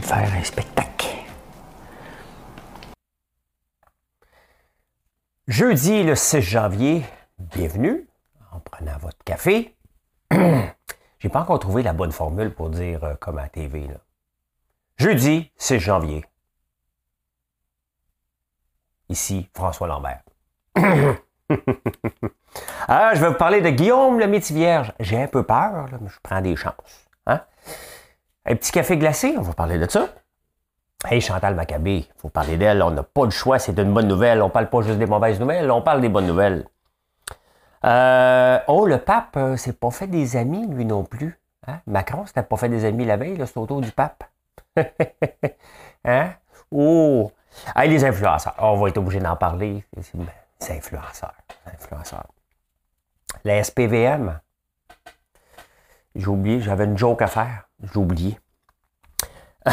De 0.00 0.04
faire 0.04 0.32
un 0.32 0.44
spectacle. 0.44 1.08
Jeudi 5.48 6.02
le 6.02 6.14
6 6.14 6.40
janvier, 6.40 7.04
bienvenue 7.38 8.08
en 8.52 8.60
prenant 8.60 8.96
votre 8.98 9.22
café. 9.24 9.76
J'ai 11.18 11.28
pas 11.28 11.40
encore 11.42 11.58
trouvé 11.58 11.82
la 11.82 11.92
bonne 11.92 12.12
formule 12.12 12.54
pour 12.54 12.70
dire 12.70 13.04
euh, 13.04 13.14
comme 13.16 13.38
à 13.38 13.48
TV. 13.48 13.86
Là. 13.86 13.96
Jeudi 14.96 15.50
6 15.56 15.78
janvier. 15.78 16.24
Ici, 19.08 19.50
François 19.54 19.88
Lambert. 19.88 20.22
ah, 22.88 23.10
je 23.14 23.20
vais 23.20 23.28
vous 23.28 23.34
parler 23.34 23.60
de 23.60 23.68
Guillaume 23.68 24.18
le 24.18 24.26
métier 24.26 24.56
vierge. 24.56 24.94
J'ai 25.00 25.20
un 25.20 25.26
peu 25.26 25.42
peur, 25.42 25.88
mais 26.00 26.08
je 26.08 26.18
prends 26.22 26.40
des 26.40 26.56
chances. 26.56 27.08
Hein? 27.26 27.42
Un 28.44 28.56
petit 28.56 28.72
café 28.72 28.96
glacé, 28.96 29.34
on 29.38 29.42
va 29.42 29.52
parler 29.52 29.78
de 29.78 29.88
ça. 29.88 30.08
Hey, 31.04 31.20
Chantal 31.20 31.54
Maccabé, 31.54 31.98
il 31.98 32.20
faut 32.20 32.28
parler 32.28 32.56
d'elle. 32.56 32.82
On 32.82 32.90
n'a 32.90 33.02
pas 33.02 33.24
le 33.24 33.30
choix, 33.30 33.58
c'est 33.58 33.78
une 33.78 33.92
bonne 33.92 34.08
nouvelle. 34.08 34.42
On 34.42 34.50
parle 34.50 34.68
pas 34.68 34.82
juste 34.82 34.98
des 34.98 35.06
mauvaises 35.06 35.38
nouvelles, 35.38 35.70
on 35.70 35.82
parle 35.82 36.00
des 36.00 36.08
bonnes 36.08 36.26
nouvelles. 36.26 36.66
Euh, 37.84 38.58
oh, 38.68 38.86
le 38.86 38.98
pape 38.98 39.36
euh, 39.36 39.56
s'est 39.56 39.72
pas 39.72 39.90
fait 39.90 40.06
des 40.06 40.36
amis, 40.36 40.66
lui 40.68 40.84
non 40.84 41.04
plus. 41.04 41.40
Hein? 41.66 41.80
Macron 41.86 42.26
s'était 42.26 42.42
pas 42.42 42.56
fait 42.56 42.68
des 42.68 42.84
amis 42.84 43.04
la 43.04 43.16
veille, 43.16 43.36
c'est 43.38 43.56
autour 43.56 43.80
du 43.80 43.90
pape. 43.90 44.24
hein? 46.04 46.32
Oh! 46.70 47.32
Hey, 47.76 47.90
les 47.90 48.04
influenceurs, 48.04 48.54
on 48.58 48.76
va 48.76 48.88
être 48.88 48.98
obligé 48.98 49.20
d'en 49.20 49.36
parler. 49.36 49.84
C'est 50.58 50.76
influenceurs. 50.76 51.34
influenceurs. 51.66 52.26
La 53.44 53.62
SPVM, 53.62 54.40
j'ai 56.14 56.26
oublié, 56.26 56.60
j'avais 56.60 56.84
une 56.84 56.96
joke 56.96 57.22
à 57.22 57.26
faire. 57.26 57.68
J'ai 57.82 57.98
oublié. 57.98 58.38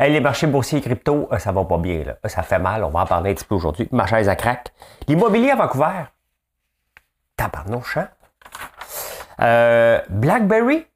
les 0.00 0.20
marchés 0.20 0.46
boursiers 0.46 0.80
crypto, 0.80 1.28
euh, 1.32 1.38
ça 1.38 1.52
va 1.52 1.64
pas 1.64 1.78
bien. 1.78 2.04
Là. 2.04 2.16
Ça 2.28 2.42
fait 2.42 2.58
mal, 2.58 2.84
on 2.84 2.90
va 2.90 3.00
en 3.00 3.06
parler 3.06 3.30
un 3.30 3.34
petit 3.34 3.44
peu 3.44 3.54
aujourd'hui. 3.54 3.88
Ma 3.92 4.06
chaise 4.06 4.28
à 4.28 4.36
craque. 4.36 4.72
L'immobilier 5.06 5.50
à 5.50 5.56
Vancouver. 5.56 6.04
Tabarnouche, 7.36 7.96
hein? 7.96 8.08
Euh, 9.40 10.00
BlackBerry? 10.08 10.86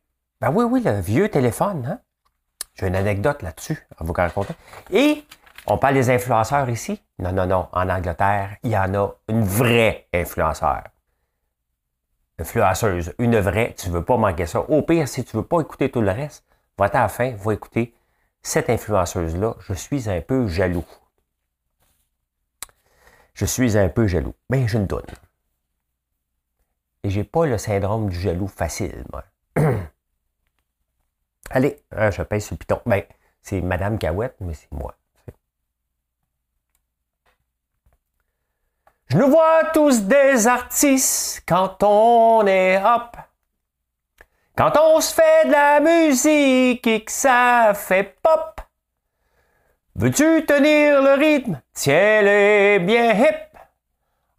Ben 0.40 0.50
oui, 0.50 0.64
oui, 0.64 0.82
le 0.84 1.00
vieux 1.00 1.28
téléphone. 1.28 1.86
Hein? 1.86 2.00
J'ai 2.74 2.88
une 2.88 2.96
anecdote 2.96 3.42
là-dessus 3.42 3.86
à 3.98 4.04
vous 4.04 4.12
raconter. 4.12 4.54
Et 4.90 5.24
on 5.66 5.78
parle 5.78 5.94
des 5.94 6.10
influenceurs 6.10 6.68
ici? 6.68 7.02
Non, 7.18 7.32
non, 7.32 7.46
non. 7.46 7.68
En 7.72 7.88
Angleterre, 7.88 8.56
il 8.62 8.70
y 8.70 8.76
en 8.76 8.94
a 8.94 9.14
une 9.28 9.44
vraie 9.44 10.08
influenceur 10.12 10.82
influenceuse, 12.38 13.14
une 13.18 13.38
vraie, 13.38 13.74
tu 13.76 13.88
ne 13.88 13.94
veux 13.94 14.04
pas 14.04 14.16
manquer 14.16 14.46
ça. 14.46 14.60
Au 14.60 14.82
pire, 14.82 15.08
si 15.08 15.24
tu 15.24 15.36
ne 15.36 15.42
veux 15.42 15.46
pas 15.46 15.60
écouter 15.60 15.90
tout 15.90 16.00
le 16.00 16.10
reste, 16.10 16.44
va 16.78 16.86
à 16.86 17.02
la 17.02 17.08
fin, 17.08 17.32
va 17.36 17.54
écouter 17.54 17.94
cette 18.42 18.70
influenceuse-là. 18.70 19.56
Je 19.60 19.74
suis 19.74 20.08
un 20.10 20.20
peu 20.20 20.46
jaloux. 20.48 20.84
Je 23.34 23.44
suis 23.44 23.76
un 23.76 23.88
peu 23.88 24.06
jaloux. 24.06 24.34
Ben, 24.48 24.66
je 24.68 24.78
ne 24.78 24.86
donne. 24.86 25.02
Et 27.02 27.10
j'ai 27.10 27.24
pas 27.24 27.46
le 27.46 27.58
syndrome 27.58 28.08
du 28.08 28.18
jaloux 28.18 28.46
facile, 28.46 29.04
moi. 29.12 29.24
Allez, 31.50 31.82
hein, 31.92 32.10
je 32.10 32.22
pèse 32.22 32.44
sur 32.46 32.54
le 32.54 32.58
piton. 32.58 32.80
Ben, 32.86 33.02
c'est 33.42 33.60
Madame 33.60 33.98
Cahouette, 33.98 34.36
mais 34.40 34.54
c'est 34.54 34.72
moi. 34.72 34.96
Nous 39.14 39.30
vois 39.30 39.64
tous 39.72 40.02
des 40.02 40.46
artistes 40.48 41.44
quand 41.46 41.82
on 41.82 42.44
est 42.46 42.82
hop. 42.84 43.16
Quand 44.56 44.72
on 44.80 45.00
se 45.00 45.14
fait 45.14 45.46
de 45.46 45.52
la 45.52 45.80
musique 45.80 46.86
et 46.86 47.04
que 47.04 47.12
ça 47.12 47.72
fait 47.74 48.16
pop. 48.22 48.60
Veux-tu 49.94 50.44
tenir 50.46 51.00
le 51.00 51.14
rythme? 51.14 51.60
Tiens-les 51.72 52.80
bien 52.80 53.12
hip. 53.12 53.56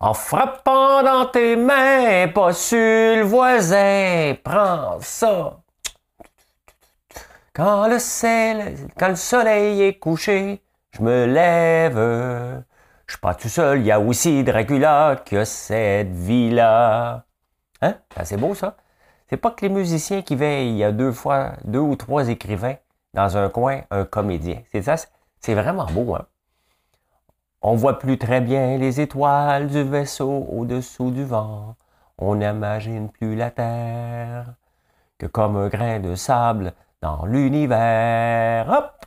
En 0.02 0.14
frappant 0.14 1.04
dans 1.04 1.26
tes 1.26 1.56
mains, 1.56 2.28
pas 2.28 2.52
sur 2.52 2.78
le 2.78 3.24
voisin, 3.24 4.36
prends 4.44 5.00
ça. 5.00 5.58
Quand 7.54 7.88
le, 7.88 8.00
ciel, 8.00 8.76
quand 9.00 9.08
le 9.08 9.16
soleil 9.16 9.84
est 9.84 9.98
couché, 10.00 10.62
je 10.92 11.02
me 11.02 11.26
lève. 11.26 12.66
Je 13.08 13.14
suis 13.14 13.22
pas 13.22 13.36
tout 13.36 13.50
seul, 13.50 13.80
il 13.80 13.86
y 13.86 13.92
a 13.92 14.00
aussi 14.00 14.44
Dracula 14.44 15.22
qui 15.26 15.38
a 15.38 15.46
cette 15.46 16.12
vie-là. 16.12 17.26
Hein? 17.82 17.96
C'est 18.24 18.38
beau, 18.38 18.56
ça. 18.56 18.78
C'est 19.30 19.38
pas 19.38 19.52
que 19.52 19.62
les 19.66 19.70
musiciens 19.70 20.22
qui 20.22 20.36
veillent, 20.36 20.72
il 20.72 20.78
y 20.78 20.84
a 20.84 20.92
deux 20.92 21.12
fois, 21.12 21.54
deux 21.64 21.80
ou 21.80 21.96
trois 21.96 22.30
écrivains 22.30 22.76
dans 23.14 23.38
un 23.38 23.50
coin, 23.50 23.82
un 23.92 24.06
comédien. 24.06 24.62
C'est 24.72 24.84
ça, 24.84 24.96
c'est 25.40 25.54
vraiment 25.56 25.86
beau, 25.86 26.16
hein? 26.16 26.26
On 27.62 27.76
voit 27.76 27.98
plus 27.98 28.20
très 28.20 28.42
bien 28.42 28.78
les 28.78 29.02
étoiles 29.02 29.68
du 29.68 29.82
vaisseau 29.84 30.46
au-dessous 30.52 31.10
du 31.10 31.24
vent. 31.24 31.76
On 32.20 32.36
n'imagine 32.36 33.10
plus 33.10 33.36
la 33.36 33.50
Terre 33.50 34.54
que 35.18 35.26
comme 35.26 35.58
un 35.58 35.68
grain 35.68 36.00
de 36.00 36.14
sable 36.14 36.74
dans 37.02 37.26
l'univers. 37.26 38.70
Hop! 38.70 39.06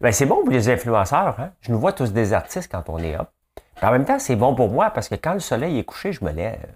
Ben, 0.00 0.12
c'est 0.12 0.26
bon 0.26 0.42
pour 0.42 0.50
les 0.50 0.68
influenceurs. 0.70 1.38
Hein? 1.38 1.52
Je 1.60 1.70
nous 1.70 1.78
vois 1.78 1.92
tous 1.92 2.12
des 2.12 2.32
artistes 2.32 2.70
quand 2.70 2.88
on 2.88 2.98
est 2.98 3.12
là. 3.12 3.30
en 3.82 3.90
même 3.90 4.04
temps, 4.04 4.18
c'est 4.18 4.36
bon 4.36 4.54
pour 4.54 4.70
moi 4.70 4.90
parce 4.90 5.08
que 5.08 5.14
quand 5.14 5.34
le 5.34 5.40
soleil 5.40 5.78
est 5.78 5.84
couché, 5.84 6.12
je 6.12 6.24
me 6.24 6.32
lève. 6.32 6.74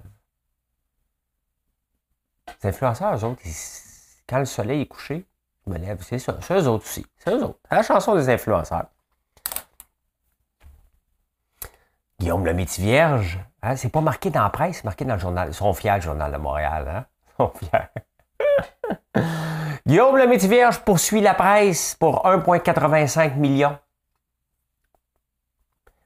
Les 2.62 2.68
influenceurs, 2.68 3.14
eux 3.14 3.24
autres, 3.24 3.40
quand 4.28 4.38
le 4.38 4.44
soleil 4.44 4.82
est 4.82 4.86
couché, 4.86 5.26
je 5.66 5.72
me 5.72 5.78
lève. 5.78 6.02
C'est 6.02 6.18
ça. 6.18 6.36
C'est 6.42 6.54
eux 6.54 6.68
autres 6.68 6.84
aussi. 6.84 7.06
C'est 7.16 7.30
eux 7.30 7.42
autres. 7.42 7.58
la 7.70 7.82
chanson 7.82 8.14
des 8.14 8.28
influenceurs. 8.28 8.86
Guillaume 12.20 12.44
le 12.44 12.52
vierge, 12.52 13.40
hein, 13.62 13.76
c'est 13.76 13.88
pas 13.88 14.00
marqué 14.00 14.30
dans 14.30 14.42
la 14.42 14.50
presse, 14.50 14.76
c'est 14.76 14.84
marqué 14.84 15.04
dans 15.04 15.14
le 15.14 15.20
journal. 15.20 15.48
Ils 15.48 15.54
sont 15.54 15.72
fiers, 15.74 15.96
le 15.96 16.00
journal 16.00 16.30
de 16.30 16.36
Montréal. 16.36 16.88
Hein? 16.88 17.06
Ils 17.28 17.36
sont 17.36 17.52
fiers. 17.58 18.04
Guillaume 19.86 20.16
le 20.16 20.26
métier 20.26 20.48
vierge 20.48 20.80
poursuit 20.80 21.20
la 21.20 21.34
presse 21.34 21.94
pour 21.94 22.24
1,85 22.24 23.36
million. 23.36 23.78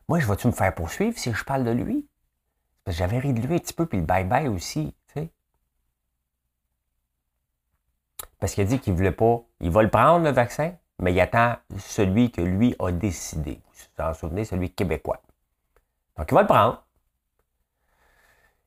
Moi, 0.08 0.20
je 0.20 0.26
vais-tu 0.26 0.46
me 0.46 0.52
faire 0.52 0.74
poursuivre 0.74 1.18
si 1.18 1.32
je 1.32 1.44
parle 1.44 1.64
de 1.64 1.70
lui? 1.70 2.08
Parce 2.84 2.96
que 2.96 2.98
j'avais 2.98 3.18
ri 3.18 3.32
de 3.32 3.46
lui 3.46 3.56
un 3.56 3.58
petit 3.58 3.74
peu, 3.74 3.86
puis 3.86 3.98
le 3.98 4.04
bye-bye 4.04 4.48
aussi. 4.48 4.94
Parce 8.38 8.54
qu'il 8.54 8.62
a 8.62 8.66
dit 8.66 8.78
qu'il 8.78 8.94
voulait 8.94 9.12
pas. 9.12 9.42
Il 9.60 9.70
va 9.70 9.82
le 9.82 9.90
prendre, 9.90 10.24
le 10.24 10.30
vaccin, 10.30 10.72
mais 11.00 11.12
il 11.12 11.20
attend 11.20 11.56
celui 11.76 12.30
que 12.30 12.40
lui 12.40 12.74
a 12.78 12.92
décidé. 12.92 13.60
Vous 13.64 13.84
vous 13.98 14.04
en 14.04 14.14
souvenez, 14.14 14.44
celui 14.44 14.70
québécois. 14.70 15.20
Donc, 16.16 16.30
il 16.30 16.34
va 16.34 16.42
le 16.42 16.46
prendre. 16.46 16.84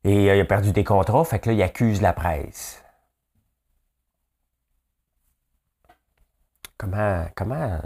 Et 0.03 0.29
euh, 0.29 0.35
il 0.35 0.41
a 0.41 0.45
perdu 0.45 0.71
des 0.71 0.83
contrats, 0.83 1.23
fait 1.23 1.39
que 1.39 1.49
là, 1.49 1.53
il 1.53 1.61
accuse 1.61 2.01
la 2.01 2.13
presse. 2.13 2.83
Comment. 6.81 7.27
comment? 7.35 7.79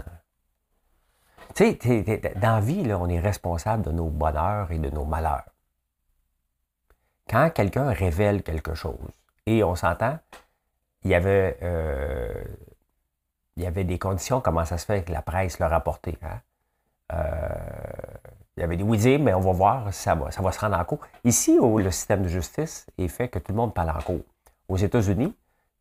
Tu 1.54 1.78
sais, 1.82 2.32
dans 2.36 2.54
la 2.54 2.60
vie, 2.60 2.90
on 2.94 3.10
est 3.10 3.20
responsable 3.20 3.82
de 3.82 3.92
nos 3.92 4.08
bonheurs 4.08 4.72
et 4.72 4.78
de 4.78 4.88
nos 4.88 5.04
malheurs. 5.04 5.44
Quand 7.28 7.50
quelqu'un 7.50 7.90
révèle 7.90 8.42
quelque 8.42 8.72
chose, 8.72 9.10
et 9.44 9.62
on 9.62 9.74
s'entend, 9.74 10.18
il 11.04 11.10
y 11.10 11.14
avait, 11.14 11.58
euh, 11.62 12.42
des 13.54 13.98
conditions, 13.98 14.40
comment 14.40 14.64
ça 14.64 14.78
se 14.78 14.86
fait 14.86 15.02
que 15.04 15.12
la 15.12 15.20
presse 15.20 15.58
l'a 15.58 15.68
rapporté. 15.68 16.16
Hein? 16.22 16.40
Euh, 17.12 17.54
il 18.56 18.62
y 18.62 18.64
avait 18.64 18.78
des 18.78 18.82
oui 18.82 19.18
mais 19.18 19.34
on 19.34 19.40
va 19.40 19.52
voir 19.52 19.92
si 19.92 20.04
ça 20.04 20.14
va, 20.14 20.30
ça 20.30 20.40
va 20.40 20.52
se 20.52 20.60
rendre 20.60 20.78
en 20.78 20.84
cours. 20.86 21.00
Ici, 21.22 21.58
le 21.60 21.90
système 21.90 22.22
de 22.22 22.28
justice 22.28 22.86
est 22.96 23.08
fait 23.08 23.28
que 23.28 23.38
tout 23.40 23.52
le 23.52 23.56
monde 23.56 23.74
parle 23.74 23.90
en 23.90 24.00
cours. 24.00 24.24
Aux 24.68 24.78
États-Unis, 24.78 25.34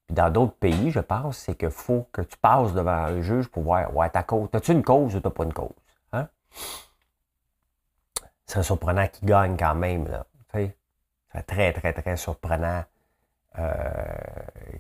dans 0.10 0.30
d'autres 0.30 0.56
pays, 0.56 0.92
je 0.92 1.00
pense, 1.00 1.38
c'est 1.38 1.56
qu'il 1.56 1.72
faut 1.72 2.08
que 2.12 2.22
tu 2.22 2.38
passes 2.38 2.74
devant 2.74 2.92
un 2.92 3.22
juge 3.22 3.48
pour 3.48 3.64
voir, 3.64 3.96
ouais, 3.96 4.10
ta 4.10 4.24
cause, 4.24 4.50
as-tu 4.54 4.72
une 4.72 4.84
cause 4.84 5.16
ou 5.16 5.20
t'as 5.20 5.30
pas 5.30 5.44
une 5.44 5.54
cause? 5.54 5.74
Hein? 6.14 6.28
C'est 8.46 8.64
surprenant 8.64 9.08
qu'il 9.08 9.28
gagne 9.28 9.58
quand 9.58 9.76
même, 9.76 10.08
là. 10.08 10.26
C'est 10.54 10.78
très, 11.48 11.74
très, 11.74 11.92
très 11.92 12.16
surprenant 12.18 12.84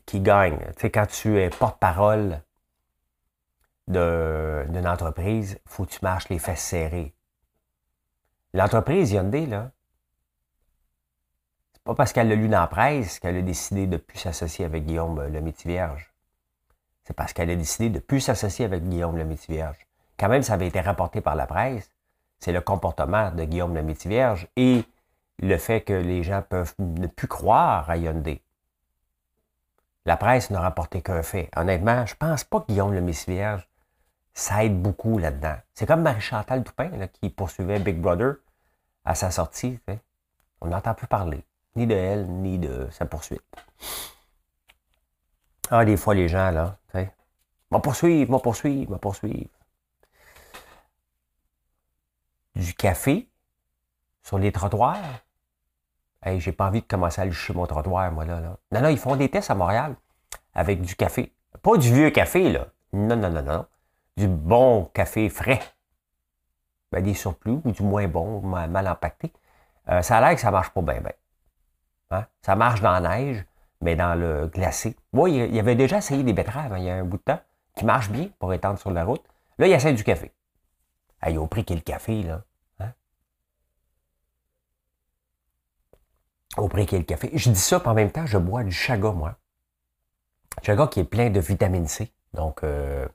qui 0.05 0.19
gagne. 0.19 0.57
Tu 0.57 0.81
sais, 0.81 0.91
quand 0.91 1.07
tu 1.07 1.39
es 1.39 1.49
porte-parole 1.49 2.41
d'une 3.87 4.87
entreprise, 4.87 5.59
il 5.65 5.69
faut 5.69 5.85
que 5.85 5.91
tu 5.91 5.99
marches 6.01 6.29
les 6.29 6.39
fesses 6.39 6.61
serrées. 6.61 7.13
L'entreprise 8.53 9.11
Hyundai, 9.11 9.45
là, 9.47 9.71
pas 11.85 11.95
parce 11.95 12.11
qu'elle 12.11 12.27
l'a 12.27 12.35
lu 12.35 12.49
dans 12.49 12.59
la 12.59 12.67
presse 12.67 13.19
qu'elle 13.19 13.37
a 13.37 13.41
décidé 13.41 13.87
de 13.87 13.97
plus 13.97 14.17
s'associer 14.17 14.65
avec 14.65 14.85
Guillaume 14.85 15.21
le 15.21 15.53
Vierge. 15.65 16.11
C'est 17.03 17.13
parce 17.13 17.31
qu'elle 17.31 17.49
a 17.49 17.55
décidé 17.55 17.89
de 17.89 17.99
plus 17.99 18.19
s'associer 18.19 18.65
avec 18.65 18.83
Guillaume 18.83 19.17
le 19.17 19.23
Vierge. 19.47 19.77
Quand 20.17 20.27
même, 20.27 20.43
ça 20.43 20.53
avait 20.53 20.67
été 20.67 20.81
rapporté 20.81 21.21
par 21.21 21.35
la 21.35 21.45
presse. 21.45 21.89
C'est 22.39 22.51
le 22.51 22.61
comportement 22.61 23.31
de 23.31 23.43
Guillaume 23.45 23.75
le 23.75 23.93
Vierge 24.05 24.47
et 24.55 24.83
le 25.39 25.57
fait 25.57 25.81
que 25.81 25.93
les 25.93 26.23
gens 26.23 26.41
peuvent 26.41 26.73
ne 26.79 27.07
plus 27.07 27.27
croire 27.27 27.89
à 27.89 27.97
Hyundai. 27.97 28.41
La 30.05 30.17
presse 30.17 30.49
n'a 30.49 30.59
rapporté 30.59 31.01
qu'un 31.01 31.23
fait. 31.23 31.49
Honnêtement, 31.55 32.05
je 32.05 32.15
pense 32.15 32.43
pas 32.43 32.59
que 32.59 32.67
Guillaume 32.67 32.93
le 32.93 33.11
Vierge 33.11 33.67
ça 34.35 34.65
aide 34.65 34.81
beaucoup 34.81 35.17
là-dedans. 35.17 35.55
C'est 35.73 35.85
comme 35.85 36.01
Marie-Chantal 36.01 36.63
Toupin 36.63 37.07
qui 37.07 37.29
poursuivait 37.29 37.79
Big 37.79 37.99
Brother 37.99 38.35
à 39.05 39.15
sa 39.15 39.31
sortie. 39.31 39.79
On 40.59 40.67
n'entend 40.67 40.93
plus 40.93 41.07
parler, 41.07 41.43
ni 41.75 41.87
de 41.87 41.95
elle, 41.95 42.27
ni 42.27 42.57
de 42.57 42.87
sa 42.91 43.05
poursuite. 43.05 43.43
Ah, 45.69 45.83
des 45.83 45.97
fois, 45.97 46.13
les 46.13 46.27
gens, 46.27 46.51
là, 46.51 46.77
tu 46.91 46.99
sais, 46.99 47.11
m'en 47.71 47.79
poursuivre, 47.79 48.31
m'en 48.31 48.39
poursuivre, 48.39 48.91
m'en 48.91 48.97
poursuivre. 48.97 49.49
Du 52.55 52.73
café 52.73 53.27
sur 54.23 54.37
les 54.37 54.51
trottoirs. 54.51 55.21
Hey, 56.23 56.39
j'ai 56.39 56.51
pas 56.51 56.67
envie 56.67 56.81
de 56.81 56.87
commencer 56.87 57.21
à 57.21 57.25
licher 57.25 57.53
mon 57.53 57.67
trottoir, 57.67 58.11
moi, 58.11 58.25
là, 58.25 58.39
là. 58.39 58.57
Non, 58.71 58.81
non, 58.81 58.89
ils 58.89 58.97
font 58.97 59.15
des 59.15 59.29
tests 59.29 59.51
à 59.51 59.55
Montréal 59.55 59.95
avec 60.53 60.81
du 60.81 60.95
café. 60.95 61.33
Pas 61.61 61.77
du 61.77 61.93
vieux 61.93 62.09
café, 62.11 62.51
là. 62.51 62.67
Non, 62.93 63.15
non, 63.15 63.29
non, 63.29 63.43
non 63.43 63.65
du 64.17 64.27
bon 64.27 64.85
café 64.93 65.29
frais, 65.29 65.61
ben, 66.91 67.03
des 67.03 67.13
surplus 67.13 67.59
ou 67.63 67.71
du 67.71 67.83
moins 67.83 68.07
bon, 68.07 68.41
mal 68.41 68.87
impacté, 68.87 69.33
euh, 69.89 70.01
ça 70.01 70.17
a 70.17 70.21
l'air 70.21 70.35
que 70.35 70.41
ça 70.41 70.51
marche 70.51 70.69
pas 70.69 70.81
bien, 70.81 71.01
bien. 71.01 71.11
Hein? 72.11 72.25
Ça 72.41 72.55
marche 72.55 72.81
dans 72.81 72.91
la 72.91 73.17
neige, 73.17 73.45
mais 73.81 73.95
dans 73.95 74.15
le 74.15 74.47
glacé. 74.47 74.95
Moi, 75.13 75.29
il 75.29 75.59
avait 75.59 75.75
déjà 75.75 75.97
essayé 75.97 76.23
des 76.23 76.33
betteraves 76.33 76.73
hein, 76.73 76.77
il 76.77 76.85
y 76.85 76.89
a 76.89 76.95
un 76.95 77.03
bout 77.03 77.17
de 77.17 77.23
temps, 77.23 77.39
qui 77.75 77.85
marchent 77.85 78.09
bien 78.09 78.29
pour 78.39 78.53
étendre 78.53 78.79
sur 78.79 78.91
la 78.91 79.03
route. 79.03 79.23
Là, 79.57 79.67
il 79.67 79.73
essaie 79.73 79.93
du 79.93 80.03
café. 80.03 80.31
Hey, 81.21 81.37
au 81.37 81.47
prix 81.47 81.65
qu'est 81.65 81.75
le 81.75 81.81
café, 81.81 82.23
là? 82.23 82.43
Hein? 82.79 82.91
Au 86.57 86.67
prix 86.67 86.85
qu'est 86.85 86.97
le 86.97 87.03
café? 87.03 87.31
Je 87.33 87.49
dis 87.49 87.59
ça, 87.59 87.79
puis 87.79 87.89
en 87.89 87.93
même 87.93 88.11
temps, 88.11 88.25
je 88.25 88.37
bois 88.37 88.63
du 88.63 88.71
chaga, 88.71 89.11
moi. 89.11 89.35
Chaga 90.61 90.87
qui 90.87 91.01
est 91.01 91.05
plein 91.05 91.29
de 91.29 91.39
vitamine 91.39 91.87
C. 91.87 92.11
Donc, 92.33 92.63
euh, 92.63 93.07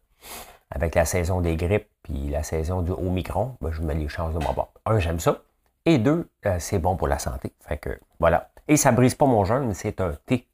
avec 0.70 0.94
la 0.94 1.04
saison 1.04 1.40
des 1.40 1.56
grippes 1.56 1.88
puis 2.02 2.28
la 2.28 2.42
saison 2.42 2.82
du 2.82 2.92
Omicron, 2.92 3.56
ben, 3.60 3.70
je 3.70 3.82
mets 3.82 3.94
les 3.94 4.08
chances 4.08 4.34
de 4.34 4.38
mon 4.38 4.52
bord. 4.52 4.72
Un, 4.86 4.98
j'aime 4.98 5.20
ça. 5.20 5.42
Et 5.84 5.98
deux, 5.98 6.28
euh, 6.46 6.58
c'est 6.58 6.78
bon 6.78 6.96
pour 6.96 7.08
la 7.08 7.18
santé. 7.18 7.52
Fait 7.60 7.78
que, 7.78 7.98
voilà. 8.18 8.50
Et 8.70 8.76
ça 8.76 8.92
brise 8.92 9.14
pas 9.14 9.26
mon 9.26 9.44
jeûne, 9.44 9.74
c'est 9.74 10.00
un 10.00 10.12
thé, 10.24 10.48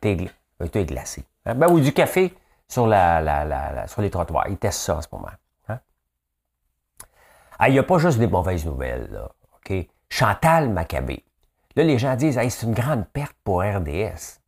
thé, 0.00 0.30
un 0.60 0.68
thé 0.68 0.86
glacé. 0.86 1.24
Hein? 1.44 1.54
Ben, 1.54 1.70
ou 1.70 1.80
du 1.80 1.92
café 1.92 2.34
sur, 2.66 2.86
la, 2.86 3.86
sur 3.86 4.00
les 4.00 4.10
trottoirs. 4.10 4.48
Ils 4.48 4.56
testent 4.56 4.80
ça 4.80 4.96
en 4.96 5.02
ce 5.02 5.08
moment. 5.12 5.28
Hein? 5.68 5.80
Il 7.66 7.72
n'y 7.72 7.78
a 7.78 7.82
pas 7.82 7.98
juste 7.98 8.18
des 8.18 8.26
mauvaises 8.26 8.64
nouvelles. 8.64 9.10
Là? 9.10 9.30
Chantal 10.08 10.70
Maccabé. 10.70 11.24
Là, 11.74 11.82
les 11.82 11.98
gens 11.98 12.16
disent 12.16 12.40
c'est 12.40 12.66
une 12.66 12.72
grande 12.72 13.06
perte 13.08 13.36
pour 13.44 13.60
RDS. 13.60 14.40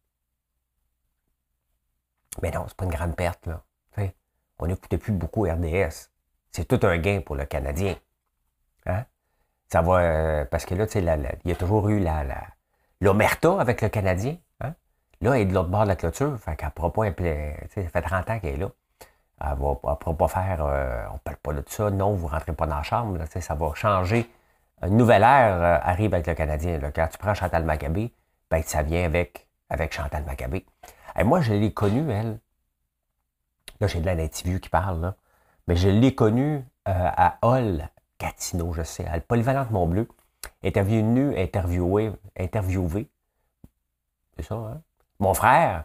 Mais 2.41 2.53
non, 2.53 2.65
c'est 2.69 2.77
pas 2.77 2.85
une 2.85 2.91
grande 2.91 3.17
perte. 3.17 3.45
Là 3.47 3.63
on 4.59 4.67
n'écoutait 4.67 4.99
plus 4.99 5.13
beaucoup 5.13 5.43
RDS. 5.43 6.11
C'est 6.51 6.67
tout 6.67 6.85
un 6.87 6.99
gain 6.99 7.21
pour 7.21 7.37
le 7.37 7.47
Canadien. 7.47 7.97
Hein? 8.87 9.05
Ça 9.69 9.83
va, 9.83 10.01
euh, 10.01 10.45
parce 10.45 10.65
que 10.65 10.75
là, 10.75 10.87
il 10.95 11.51
y 11.51 11.53
a 11.53 11.57
toujours 11.57 11.89
eu 11.89 12.01
la, 12.01 12.25
l'Omerta 13.01 13.61
avec 13.61 13.81
le 13.83 13.89
Canadien. 13.89 14.37
Hein? 14.61 14.75
Là, 15.21 15.35
elle 15.35 15.43
est 15.43 15.45
de 15.47 15.55
l'autre 15.55 15.69
bord 15.69 15.83
de 15.83 15.89
la 15.89 15.97
clôture. 15.97 16.39
Fait 16.39 16.57
qu'elle 16.57 16.69
ne 16.69 16.73
pourra 16.73 17.07
ça 17.07 17.83
fait 17.89 18.03
30 18.03 18.31
ans 18.31 18.39
qu'elle 18.41 18.55
est 18.55 18.57
là. 18.59 18.71
Elle 19.41 19.51
ne 19.51 19.75
pourra 19.75 19.99
pas 19.99 20.29
faire, 20.29 20.65
euh, 20.65 21.07
on 21.11 21.15
ne 21.15 21.19
parle 21.19 21.37
pas 21.37 21.53
de 21.53 21.63
ça, 21.69 21.91
non, 21.91 22.13
vous 22.15 22.27
ne 22.27 22.33
rentrez 22.33 22.53
pas 22.53 22.67
dans 22.67 22.77
la 22.77 22.83
chambre. 22.83 23.19
Ça 23.41 23.55
va 23.55 23.75
changer. 23.75 24.29
Une 24.83 24.97
nouvelle 24.97 25.23
ère 25.23 25.63
euh, 25.63 25.79
arrive 25.83 26.15
avec 26.15 26.27
le 26.27 26.35
Canadien. 26.35 26.81
Quand 26.95 27.07
tu 27.09 27.19
prends 27.19 27.35
Chantal 27.35 27.65
Maccabé, 27.65 28.13
ben, 28.51 28.63
ça 28.65 28.83
vient 28.83 29.05
avec, 29.05 29.47
avec 29.71 29.95
Chantal 29.95 30.25
Maccabé. 30.25 30.67
Moi, 31.25 31.41
je 31.41 31.53
l'ai 31.53 31.73
connue, 31.73 32.11
elle, 32.13 32.39
Là, 33.81 33.87
j'ai 33.87 34.01
de 34.01 34.07
la 34.07 34.15
native 34.15 34.61
qui 34.61 34.69
parle. 34.69 35.15
Mais 35.67 35.77
je 35.77 35.89
l'ai 35.89 36.15
connu 36.15 36.57
euh, 36.57 36.63
à 36.87 37.39
Hall, 37.43 37.89
Gatineau, 38.19 38.73
je 38.73 38.83
sais, 38.83 39.07
à 39.07 39.17
le 39.17 39.23
Polyvalente 39.23 39.71
Montbleu. 39.71 40.09
Était 40.63 40.83
venue 40.83 41.37
interviewer, 41.39 42.13
interviewer. 42.39 43.09
C'est 44.37 44.45
ça, 44.45 44.55
hein? 44.55 44.83
Mon 45.21 45.35
frère, 45.35 45.85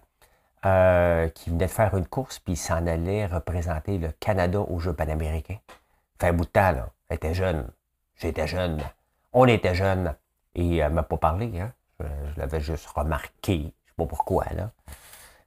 euh, 0.65 1.27
qui 1.29 1.50
venait 1.50 1.65
de 1.65 1.71
faire 1.71 1.95
une 1.97 2.07
course, 2.07 2.39
puis 2.39 2.53
il 2.53 2.57
s'en 2.57 2.88
allait 2.88 3.25
représenter 3.25 3.97
le 3.97 4.11
Canada 4.11 4.61
aux 4.61 4.79
Jeux 4.79 4.94
panaméricains. 4.94 5.57
Fait 6.21 6.27
un 6.27 6.33
bout 6.33 6.45
de 6.45 6.50
temps, 6.50 6.71
là. 6.71 6.89
Était 7.09 7.33
jeune. 7.33 7.69
J'étais 8.15 8.47
jeune. 8.47 8.81
On 9.33 9.45
était 9.45 9.75
jeunes. 9.75 10.15
Et 10.56 10.77
elle 10.77 10.91
ne 10.91 10.95
m'a 10.95 11.03
pas 11.03 11.17
parlé, 11.17 11.59
hein? 11.59 11.73
Je, 11.99 12.39
l'avais 12.39 12.61
juste 12.61 12.88
remarqué. 12.88 13.57
Je 13.57 13.57
ne 13.57 13.63
sais 13.65 13.94
pas 13.97 14.06
pourquoi, 14.06 14.45
là. 14.53 14.71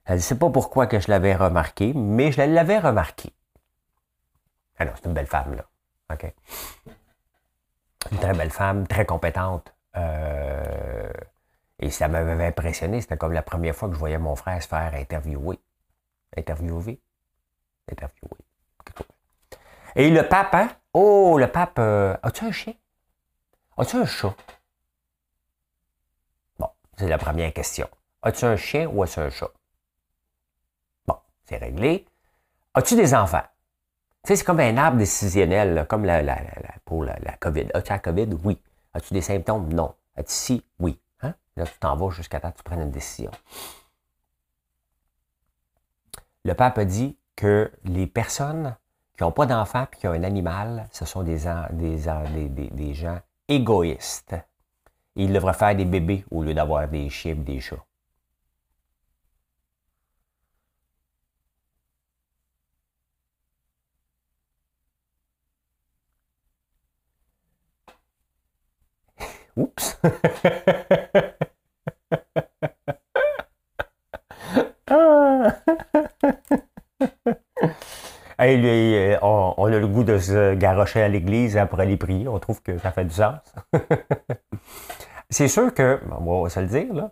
Elle 0.05 0.17
ne 0.17 0.21
sait 0.21 0.37
pas 0.37 0.49
pourquoi 0.49 0.85
que 0.87 0.99
je 0.99 1.09
l'avais 1.09 1.35
remarqué, 1.35 1.93
mais 1.95 2.31
je 2.31 2.41
l'avais 2.41 2.79
remarqué. 2.79 3.33
Ah 4.77 4.85
non, 4.85 4.91
c'est 4.95 5.05
une 5.05 5.13
belle 5.13 5.27
femme, 5.27 5.55
là. 5.55 5.65
OK. 6.13 6.31
Une 8.11 8.19
très 8.19 8.33
belle 8.33 8.51
femme, 8.51 8.87
très 8.87 9.05
compétente. 9.05 9.73
Euh, 9.95 11.11
et 11.79 11.89
ça 11.89 12.07
m'avait 12.07 12.45
impressionné. 12.45 13.01
C'était 13.01 13.17
comme 13.17 13.33
la 13.33 13.41
première 13.41 13.75
fois 13.75 13.87
que 13.89 13.95
je 13.95 13.99
voyais 13.99 14.17
mon 14.17 14.35
frère 14.35 14.61
se 14.61 14.67
faire 14.67 14.93
interviewer. 14.93 15.59
Interviewer? 16.35 16.99
Interviewer. 17.91 18.37
Et 19.95 20.09
le 20.09 20.27
pape, 20.27 20.53
hein? 20.53 20.69
Oh, 20.93 21.37
le 21.39 21.47
pape, 21.47 21.79
euh, 21.79 22.15
as-tu 22.21 22.45
un 22.45 22.51
chien? 22.51 22.73
As-tu 23.77 23.97
un 23.97 24.05
chat? 24.05 24.35
Bon, 26.59 26.69
c'est 26.97 27.07
la 27.07 27.17
première 27.17 27.51
question. 27.53 27.87
As-tu 28.21 28.45
un 28.45 28.55
chien 28.57 28.87
ou 28.87 29.03
as-tu 29.03 29.19
un 29.19 29.29
chat? 29.29 29.49
c'est 31.47 31.57
réglé. 31.57 32.05
As-tu 32.73 32.95
des 32.95 33.15
enfants? 33.15 33.43
C'est 34.23 34.43
comme 34.43 34.59
un 34.59 34.77
arbre 34.77 34.97
décisionnel, 34.97 35.85
comme 35.87 36.03
la, 36.05 36.21
pour 36.83 37.03
la, 37.03 37.15
COVID. 37.39 37.67
As-tu 37.73 37.91
la 37.91 37.99
COVID? 37.99 38.29
Oui. 38.43 38.61
As-tu 38.93 39.13
des 39.13 39.21
symptômes? 39.21 39.71
Non. 39.73 39.93
As-tu 40.15 40.33
si? 40.33 40.65
Oui. 40.79 40.99
Hein? 41.21 41.33
Là, 41.55 41.65
tu 41.65 41.79
t'en 41.79 41.95
vas 41.95 42.09
jusqu'à 42.09 42.39
temps 42.39 42.51
que 42.51 42.57
tu 42.57 42.63
prennes 42.63 42.81
une 42.81 42.91
décision. 42.91 43.31
Le 46.43 46.53
pape 46.53 46.77
a 46.77 46.85
dit 46.85 47.17
que 47.35 47.71
les 47.83 48.07
personnes 48.07 48.75
qui 49.17 49.23
n'ont 49.23 49.31
pas 49.31 49.45
d'enfants 49.45 49.87
et 49.91 49.95
qui 49.97 50.07
ont 50.07 50.11
un 50.11 50.23
animal, 50.23 50.87
ce 50.91 51.05
sont 51.05 51.23
des, 51.23 51.39
gens 51.39 53.19
égoïstes. 53.47 54.35
ils 55.15 55.33
devraient 55.33 55.53
faire 55.53 55.75
des 55.75 55.85
bébés 55.85 56.23
au 56.31 56.43
lieu 56.43 56.53
d'avoir 56.53 56.87
des 56.87 57.09
chiens 57.09 57.35
des 57.35 57.59
chats. 57.59 57.83
Oups. 69.57 69.99
hey, 78.39 79.17
on, 79.21 79.53
on, 79.57 79.65
a 79.65 79.69
le 79.79 79.87
goût 79.87 80.03
de 80.03 80.19
se 80.19 80.53
garrocher 80.53 81.01
à 81.01 81.07
l'église 81.07 81.57
après 81.57 81.85
les 81.85 81.97
prières. 81.97 82.31
On 82.33 82.39
trouve 82.39 82.61
que 82.61 82.77
ça 82.77 82.91
fait 82.91 83.05
du 83.05 83.15
sens. 83.15 83.39
C'est 85.29 85.47
sûr 85.47 85.73
que, 85.73 85.99
on 86.11 86.43
va 86.43 86.49
se 86.49 86.59
le 86.59 86.67
dire, 86.67 86.93
là, 86.93 87.11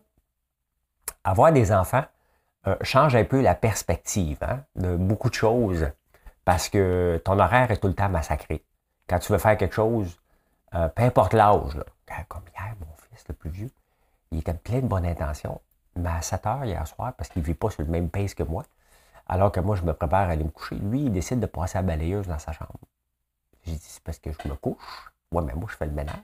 avoir 1.24 1.52
des 1.52 1.72
enfants 1.72 2.06
euh, 2.68 2.76
change 2.82 3.16
un 3.16 3.26
peu 3.26 3.42
la 3.42 3.56
perspective 3.56 4.38
hein, 4.42 4.64
de 4.76 4.96
beaucoup 4.96 5.30
de 5.30 5.36
choses 5.36 5.88
parce 6.46 6.70
que 6.70 7.22
ton 7.26 7.40
horaire 7.40 7.72
est 7.72 7.78
tout 7.78 7.88
le 7.88 7.94
temps 7.94 8.10
massacré. 8.10 8.64
Quand 9.08 9.20
tu 9.20 9.32
veux 9.32 9.38
faire 9.38 9.58
quelque 9.58 9.76
chose, 9.76 10.20
euh, 10.76 10.88
peu 10.90 11.04
importe 11.04 11.34
l'âge, 11.34 11.78
comme 12.28 12.44
hier, 12.54 12.76
mon 12.80 12.96
fils, 13.10 13.26
le 13.28 13.34
plus 13.34 13.50
vieux, 13.50 13.72
il 14.32 14.40
était 14.40 14.54
plein 14.54 14.82
de 14.82 14.88
bonnes 14.88 15.06
intentions. 15.06 15.62
Mais 15.96 16.10
à 16.10 16.22
7 16.22 16.46
heures 16.46 16.66
hier 16.66 16.86
soir, 16.88 17.14
parce 17.14 17.30
qu'il 17.30 17.42
ne 17.42 17.48
vit 17.48 17.54
pas 17.54 17.70
sur 17.70 17.84
le 17.84 17.90
même 17.90 18.10
pace 18.10 18.34
que 18.34 18.44
moi, 18.44 18.64
alors 19.28 19.52
que 19.52 19.60
moi, 19.60 19.76
je 19.76 19.84
me 19.84 19.94
prépare 19.94 20.28
à 20.28 20.32
aller 20.32 20.44
me 20.44 20.50
coucher, 20.50 20.76
lui, 20.76 21.06
il 21.06 21.12
décide 21.12 21.40
de 21.40 21.46
passer 21.46 21.78
à 21.78 21.82
la 21.82 21.88
balayeuse 21.88 22.28
dans 22.28 22.40
sa 22.40 22.52
chambre. 22.52 22.74
J'ai 23.64 23.74
dit, 23.74 23.80
c'est 23.82 24.04
parce 24.04 24.20
que 24.20 24.30
je 24.32 24.50
me 24.50 24.56
couche. 24.56 25.12
Ouais, 25.32 25.42
mais 25.44 25.54
moi, 25.54 25.68
je 25.72 25.76
fais 25.76 25.86
le 25.86 25.92
ménage. 25.92 26.16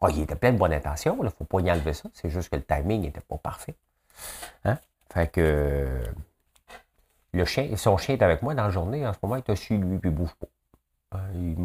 Oh, 0.00 0.08
il 0.10 0.20
était 0.20 0.36
plein 0.36 0.52
de 0.52 0.58
bonnes 0.58 0.74
intentions, 0.74 1.16
il 1.18 1.24
ne 1.24 1.30
faut 1.30 1.44
pas 1.44 1.60
y 1.60 1.70
enlever 1.70 1.94
ça. 1.94 2.10
C'est 2.12 2.28
juste 2.28 2.50
que 2.50 2.56
le 2.56 2.62
timing 2.62 3.00
n'était 3.00 3.20
pas 3.20 3.38
parfait. 3.38 3.74
Hein? 4.64 4.78
Fait 5.10 5.28
que 5.28 6.02
le 7.32 7.44
chien, 7.44 7.74
son 7.76 7.96
chien 7.96 8.16
est 8.16 8.22
avec 8.22 8.42
moi 8.42 8.54
dans 8.54 8.64
la 8.64 8.70
journée. 8.70 9.06
En 9.06 9.12
ce 9.14 9.18
moment, 9.22 9.36
il 9.36 9.38
est 9.40 9.50
assis, 9.50 9.76
lui, 9.76 9.98
puis 9.98 10.10
il 10.10 10.14
bouge 10.14 10.34
pas. 10.34 11.18
Il, 11.34 11.56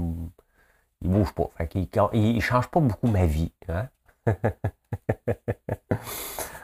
il 1.02 1.10
bouge 1.10 1.34
pas. 1.34 1.50
Fait 1.58 1.68
qu'il 1.68 1.88
il, 2.14 2.42
change 2.42 2.68
pas 2.68 2.80
beaucoup 2.80 3.08
ma 3.08 3.26
vie. 3.26 3.52
Hein? 3.68 3.88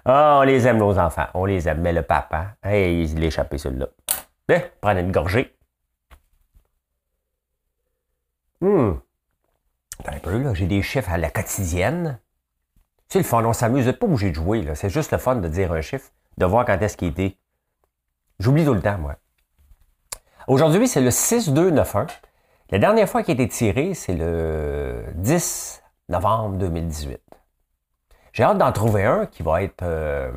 ah, 0.05 0.37
on 0.39 0.43
les 0.43 0.67
aime, 0.67 0.77
nos 0.77 0.97
enfants. 0.97 1.27
On 1.33 1.45
les 1.45 1.67
aime. 1.67 1.81
Mais 1.81 1.93
le 1.93 2.03
papa, 2.03 2.55
hey, 2.63 3.03
il 3.03 3.23
est 3.23 3.27
échappé 3.27 3.57
celui-là. 3.57 3.87
Eh, 4.49 4.61
une 4.83 5.11
gorgée. 5.11 5.55
Hum. 8.61 9.01
Un 10.05 10.19
peu, 10.19 10.37
là, 10.37 10.53
j'ai 10.53 10.67
des 10.67 10.81
chiffres 10.81 11.11
à 11.11 11.17
la 11.17 11.29
quotidienne. 11.29 12.19
C'est 13.09 13.19
le 13.19 13.25
fun, 13.25 13.43
on 13.43 13.53
s'amuse. 13.53 13.91
Pas 13.93 14.05
obligé 14.05 14.29
de 14.29 14.35
jouer. 14.35 14.65
C'est 14.75 14.89
juste 14.89 15.11
le 15.11 15.17
fun 15.17 15.35
de 15.37 15.47
dire 15.47 15.71
un 15.71 15.81
chiffre, 15.81 16.11
de 16.37 16.45
voir 16.45 16.65
quand 16.65 16.79
est-ce 16.81 16.97
qu'il 16.97 17.09
était. 17.09 17.37
J'oublie 18.39 18.65
tout 18.65 18.73
le 18.73 18.81
temps, 18.81 18.97
moi. 18.97 19.15
Aujourd'hui, 20.47 20.87
c'est 20.87 21.01
le 21.01 21.09
6-2-9-1. 21.09 22.07
La 22.69 22.79
dernière 22.79 23.07
fois 23.07 23.23
qu'il 23.23 23.39
a 23.39 23.43
été 23.43 23.47
tiré, 23.47 23.93
c'est 23.93 24.13
le 24.13 25.05
10 25.15 25.83
novembre 26.09 26.57
2018. 26.57 27.21
J'ai 28.33 28.43
hâte 28.43 28.57
d'en 28.57 28.71
trouver 28.73 29.05
un 29.05 29.25
qui 29.25 29.41
va 29.41 29.63
être 29.63 29.83
euh, 29.83 30.31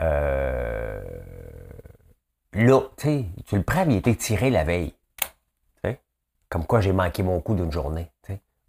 euh, 0.00 1.02
là. 2.54 2.80
Tu 2.96 3.56
le 3.56 3.62
prends, 3.62 3.84
il 3.84 3.92
a 3.92 3.96
été 3.98 4.16
tiré 4.16 4.50
la 4.50 4.64
veille. 4.64 4.94
Comme 6.48 6.66
quoi 6.66 6.80
j'ai 6.80 6.92
manqué 6.92 7.22
mon 7.22 7.40
coup 7.40 7.54
d'une 7.54 7.70
journée. 7.70 8.10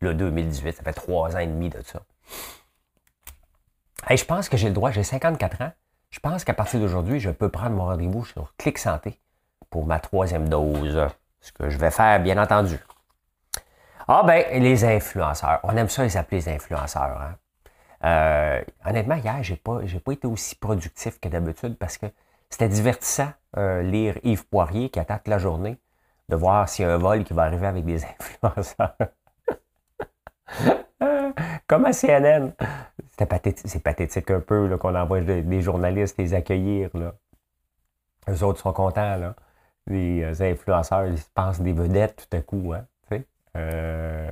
Le 0.01 0.13
2018, 0.13 0.77
ça 0.77 0.83
fait 0.83 0.93
trois 0.93 1.35
ans 1.35 1.39
et 1.39 1.47
demi 1.47 1.69
de 1.69 1.81
ça. 1.81 2.01
Je 4.09 4.23
pense 4.23 4.49
que 4.49 4.57
j'ai 4.57 4.67
le 4.67 4.73
droit, 4.73 4.91
j'ai 4.91 5.03
54 5.03 5.61
ans. 5.61 5.71
Je 6.09 6.19
pense 6.19 6.43
qu'à 6.43 6.53
partir 6.53 6.79
d'aujourd'hui, 6.79 7.19
je 7.19 7.29
peux 7.29 7.49
prendre 7.49 7.75
mon 7.75 7.85
rendez-vous 7.85 8.25
sur 8.25 8.53
Clic 8.57 8.77
Santé 8.77 9.19
pour 9.69 9.85
ma 9.85 9.99
troisième 9.99 10.49
dose. 10.49 11.07
Ce 11.41 11.51
que 11.51 11.69
je 11.69 11.77
vais 11.77 11.91
faire, 11.91 12.19
bien 12.19 12.41
entendu. 12.41 12.77
Ah 14.07 14.23
ben, 14.25 14.45
les 14.61 14.83
influenceurs. 14.85 15.59
On 15.63 15.75
aime 15.75 15.89
ça 15.89 16.03
les 16.03 16.17
appeler 16.17 16.41
les 16.41 16.49
influenceurs. 16.49 17.21
Hein. 17.21 17.35
Euh, 18.03 18.61
honnêtement, 18.85 19.15
hier, 19.15 19.43
j'ai 19.43 19.55
pas, 19.55 19.79
j'ai 19.85 19.99
pas 19.99 20.11
été 20.11 20.27
aussi 20.27 20.55
productif 20.55 21.19
que 21.19 21.29
d'habitude 21.29 21.77
parce 21.77 21.97
que 21.97 22.07
c'était 22.49 22.69
divertissant 22.69 23.31
euh, 23.57 23.81
lire 23.81 24.17
Yves 24.23 24.45
Poirier 24.47 24.89
qui 24.89 24.99
attaque 24.99 25.27
la 25.27 25.37
journée 25.37 25.77
de 26.29 26.35
voir 26.35 26.67
s'il 26.69 26.85
y 26.85 26.87
a 26.87 26.93
un 26.93 26.97
vol 26.97 27.23
qui 27.23 27.33
va 27.33 27.43
arriver 27.43 27.67
avec 27.67 27.85
des 27.85 28.01
influenceurs. 28.19 28.95
Comme 31.67 31.85
à 31.85 31.93
CNN. 31.93 32.51
c'est 33.17 33.83
pathétique 33.83 34.31
un 34.31 34.39
peu 34.39 34.77
qu'on 34.77 34.95
envoie 34.95 35.21
des, 35.21 35.61
journalistes 35.61 36.17
les 36.17 36.33
accueillir. 36.33 36.89
Là. 36.93 37.13
Eux 38.29 38.43
autres 38.43 38.59
sont 38.59 38.73
contents. 38.73 39.15
Là. 39.15 39.35
Les 39.87 40.23
euh, 40.23 40.51
influenceurs, 40.51 41.07
ils 41.07 41.17
se 41.17 41.29
pensent 41.33 41.61
des 41.61 41.73
vedettes 41.73 42.27
tout 42.29 42.37
à 42.37 42.41
coup. 42.41 42.73
Hein, 42.73 42.85
euh, 43.57 44.29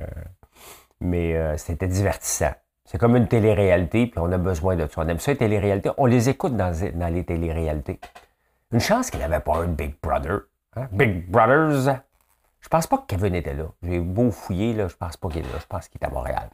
mais 1.00 1.36
euh, 1.36 1.56
c'était 1.58 1.88
divertissant. 1.88 2.52
C'est 2.86 2.96
comme 2.98 3.16
une 3.16 3.28
télé-réalité, 3.28 4.06
puis 4.06 4.18
on 4.18 4.32
a 4.32 4.38
besoin 4.38 4.76
de 4.76 4.86
ça. 4.86 5.02
On 5.02 5.08
aime 5.08 5.18
ça, 5.18 5.32
les 5.32 5.38
télé-réalités. 5.38 5.90
On 5.98 6.06
les 6.06 6.28
écoute 6.28 6.56
dans, 6.56 6.72
dans 6.94 7.12
les 7.12 7.24
télé-réalités. 7.24 8.00
Une 8.72 8.80
chance 8.80 9.10
qu'il 9.10 9.20
n'avait 9.20 9.40
pas 9.40 9.58
un 9.58 9.66
Big 9.66 9.94
Brother. 10.02 10.40
Hein? 10.76 10.88
Big 10.92 11.30
Brothers. 11.30 12.00
Je 12.60 12.68
pense 12.68 12.86
pas 12.86 12.98
que 12.98 13.06
Kevin 13.06 13.34
était 13.34 13.54
là. 13.54 13.66
J'ai 13.82 14.00
beau 14.00 14.30
fouiller, 14.30 14.72
là, 14.72 14.88
je 14.88 14.96
pense 14.96 15.16
pas 15.16 15.28
qu'il 15.28 15.40
est 15.40 15.52
là. 15.52 15.58
Je 15.60 15.66
pense 15.66 15.88
qu'il 15.88 16.00
est 16.00 16.04
à 16.04 16.10
Montréal. 16.10 16.48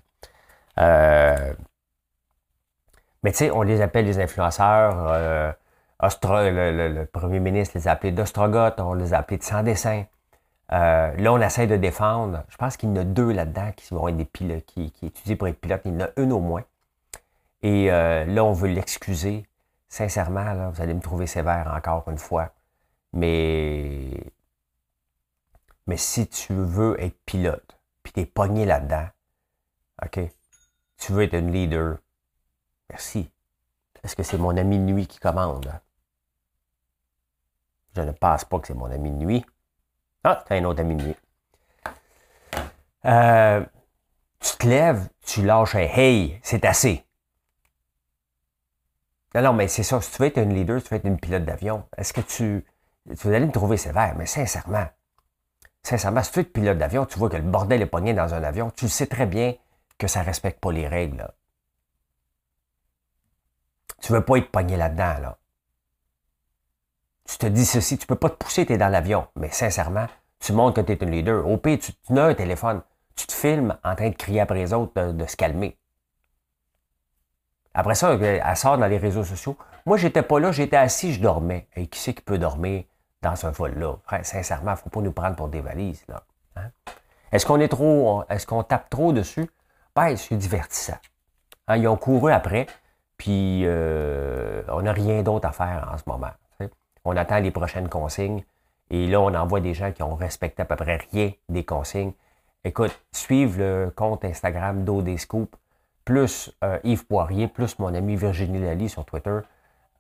Mais 3.23 3.33
tu 3.33 3.39
sais, 3.39 3.51
on 3.51 3.63
les 3.63 3.81
appelle 3.81 4.07
les 4.07 4.19
influenceurs. 4.19 5.55
Euh, 6.03 6.89
le, 6.89 7.05
premier 7.07 7.41
ministre 7.41 7.77
les 7.77 7.89
a 7.89 7.93
appelés 7.93 8.13
d'Ostrogoth, 8.13 8.81
on 8.81 8.95
les 8.95 9.15
a 9.15 9.19
appelés 9.19 9.39
de 9.39 9.43
sans 9.43 9.63
dessin. 9.63 10.05
Euh, 10.73 11.15
là, 11.17 11.33
on 11.33 11.41
essaie 11.41 11.67
de 11.67 11.77
défendre. 11.77 12.45
Je 12.49 12.57
pense 12.57 12.77
qu'il 12.77 12.91
y 12.91 12.93
en 12.93 12.97
a 12.97 13.05
deux 13.05 13.33
là-dedans 13.33 13.73
qui 13.77 13.95
vont 13.95 14.09
être 14.09 14.17
des 14.17 14.25
pilotes, 14.25 14.65
qui, 14.67 14.93
étudient 15.03 15.37
pour 15.37 15.49
être 15.49 15.61
pilotes. 15.61 15.83
Il 15.85 15.95
y 15.95 15.97
en 15.97 16.07
a 16.07 16.09
une 16.17 16.33
au 16.33 16.41
moins. 16.41 16.65
Et 17.63 17.87
là, 17.89 18.45
on 18.45 18.53
veut 18.53 18.69
l'excuser. 18.69 19.47
Sincèrement, 19.89 20.71
vous 20.71 20.83
allez 20.83 20.95
me 20.95 21.01
trouver 21.01 21.27
sévère 21.27 21.73
encore 21.75 22.05
une 22.09 22.19
fois. 22.19 22.53
Mais, 23.13 24.11
mais 25.87 25.97
si 25.97 26.29
tu 26.29 26.53
veux 26.53 27.01
être 27.03 27.17
pilote, 27.25 27.79
puis 28.03 28.13
tu 28.13 28.21
es 28.21 28.27
pogné 28.27 28.67
là-dedans, 28.67 29.07
OK? 30.05 30.21
Tu 30.99 31.13
veux 31.13 31.23
être 31.23 31.35
un 31.35 31.51
leader. 31.51 31.99
Merci. 32.91 33.31
Est-ce 34.05 34.15
que 34.15 34.23
c'est 34.23 34.39
mon 34.39 34.57
ami 34.57 34.79
nuit 34.79 35.07
qui 35.07 35.19
commande? 35.19 35.73
Je 37.97 38.03
ne 38.03 38.13
pense 38.13 38.45
pas 38.45 38.59
que 38.59 38.67
c'est 38.67 38.75
mon 38.75 38.91
ami 38.91 39.11
de 39.11 39.17
nuit. 39.17 39.47
Ah, 40.23 40.45
c'est 40.47 40.59
un 40.59 40.65
autre 40.65 40.81
ami 40.81 40.97
de 40.97 41.03
nuit. 41.03 41.17
Euh, 43.07 43.65
tu 44.39 44.57
te 44.59 44.67
lèves, 44.67 45.09
tu 45.25 45.43
lâches 45.43 45.75
un 45.77 45.81
hey, 45.81 46.39
c'est 46.43 46.67
assez. 46.67 47.07
Non, 49.35 49.43
non, 49.43 49.53
mais 49.55 49.69
c'est 49.69 49.83
ça. 49.83 50.01
Si 50.03 50.11
tu 50.11 50.19
veux 50.19 50.29
être 50.29 50.39
un 50.39 50.45
leader, 50.45 50.79
si 50.79 50.89
tu 50.89 50.95
veux 50.95 50.99
être 50.99 51.07
une 51.07 51.19
pilote 51.19 51.45
d'avion, 51.45 51.89
est-ce 51.97 52.13
que 52.13 52.21
tu 52.21 52.67
tu 53.09 53.29
vas 53.29 53.37
aller 53.37 53.47
me 53.47 53.53
trouver 53.53 53.77
sévère, 53.77 54.15
mais 54.17 54.27
sincèrement, 54.27 54.87
sincèrement, 55.83 56.23
si 56.23 56.33
tu 56.33 56.41
es 56.41 56.45
pilote 56.45 56.77
d'avion, 56.77 57.07
tu 57.07 57.19
vois 57.19 57.31
que 57.31 57.37
le 57.37 57.43
bordel 57.43 57.81
est 57.81 57.87
pogné 57.87 58.13
dans 58.13 58.35
un 58.35 58.43
avion, 58.43 58.71
tu 58.71 58.89
sais 58.89 59.07
très 59.07 59.27
bien 59.27 59.55
que 59.97 60.09
ça 60.09 60.21
ne 60.21 60.27
respecte 60.27 60.61
pas 60.61 60.73
les 60.73 60.89
règles. 60.89 61.33
Tu 64.03 64.13
ne 64.13 64.19
veux 64.19 64.25
pas 64.25 64.37
être 64.37 64.51
pogné 64.51 64.77
là-dedans. 64.77 65.19
Là. 65.21 65.39
Tu 67.39 67.47
te 67.49 67.53
dis 67.53 67.67
ceci, 67.67 67.99
tu 67.99 68.07
peux 68.07 68.17
pas 68.17 68.31
te 68.31 68.37
pousser, 68.37 68.65
tu 68.65 68.73
es 68.73 68.79
dans 68.79 68.89
l'avion. 68.89 69.27
Mais 69.37 69.51
sincèrement, 69.51 70.07
tu 70.41 70.55
montres 70.55 70.77
que 70.77 70.81
tu 70.81 70.93
es 70.93 71.05
un 71.05 71.11
leader. 71.11 71.47
Au 71.47 71.59
pire, 71.59 71.79
tu, 71.79 71.93
tu 71.93 72.19
as 72.19 72.25
un 72.25 72.33
téléphone. 72.35 72.81
Tu 73.15 73.27
te 73.27 73.33
filmes 73.35 73.77
en 73.85 73.95
train 73.95 74.09
de 74.09 74.15
crier 74.15 74.41
après 74.41 74.55
les 74.55 74.73
autres 74.73 75.13
de, 75.13 75.27
se 75.27 75.37
calmer. 75.37 75.77
Après 77.75 77.95
ça, 77.95 78.15
elle 78.15 78.57
sort 78.57 78.79
dans 78.79 78.87
les 78.87 78.97
réseaux 78.97 79.23
sociaux. 79.23 79.55
Moi, 79.85 79.99
j'étais 79.99 80.23
pas 80.23 80.41
là, 80.41 80.51
j'étais 80.51 80.79
assis, 80.79 81.13
je 81.13 81.21
dormais. 81.21 81.69
Et 81.77 81.89
qui 81.89 82.01
c'est 82.01 82.15
qui 82.15 82.23
peut 82.23 82.39
dormir 82.39 82.85
dans 83.21 83.37
ce 83.37 83.49
vol-là? 83.49 83.97
Sincèrement, 84.23 84.71
il 84.71 84.77
ne 84.77 84.79
faut 84.79 84.89
pas 84.89 85.01
nous 85.03 85.13
prendre 85.13 85.37
pour 85.37 85.49
des 85.49 85.61
valises. 85.61 86.07
Hein? 86.57 86.71
Est-ce 87.33 87.45
qu'on 87.45 87.61
est 87.61 87.69
trop. 87.69 88.25
Est-ce 88.31 88.47
qu'on 88.47 88.63
tape 88.63 88.89
trop 88.89 89.13
dessus? 89.13 89.51
Ben, 89.95 90.17
c'est 90.17 90.37
divertissant. 90.37 90.97
Hein, 91.69 91.77
ils 91.77 91.87
ont 91.87 91.99
couru 91.99 92.33
après, 92.33 92.67
puis 93.19 93.63
euh, 93.67 94.63
on 94.69 94.81
n'a 94.83 94.93
rien 94.93 95.23
d'autre 95.23 95.47
à 95.47 95.53
faire 95.53 95.91
en 95.93 95.99
ce 95.99 96.05
moment. 96.07 96.31
On 97.07 97.17
attend 97.17 97.41
les 97.41 97.51
prochaines 97.51 97.89
consignes. 97.89 98.45
Et 98.91 99.07
là, 99.07 99.21
on 99.21 99.35
envoie 99.35 99.61
des 99.61 99.75
gens 99.75 99.93
qui 99.93 100.03
ont 100.03 100.15
respecté 100.15 100.63
à 100.63 100.65
peu 100.65 100.77
près 100.77 100.99
rien 101.13 101.33
des 101.49 101.65
consignes. 101.65 102.13
Écoute, 102.65 103.01
suivre 103.13 103.59
le 103.59 103.93
compte 103.95 104.25
Instagram 104.25 104.85
d'Odescoop, 104.85 105.57
plus 106.05 106.53
euh, 106.63 106.79
Yves 106.85 107.07
Poirier, 107.07 107.49
plus 107.49 107.79
mon 107.79 107.95
ami 107.95 108.17
Virginie 108.17 108.61
Lally 108.61 108.89
sur 108.89 109.05
Twitter, 109.05 109.39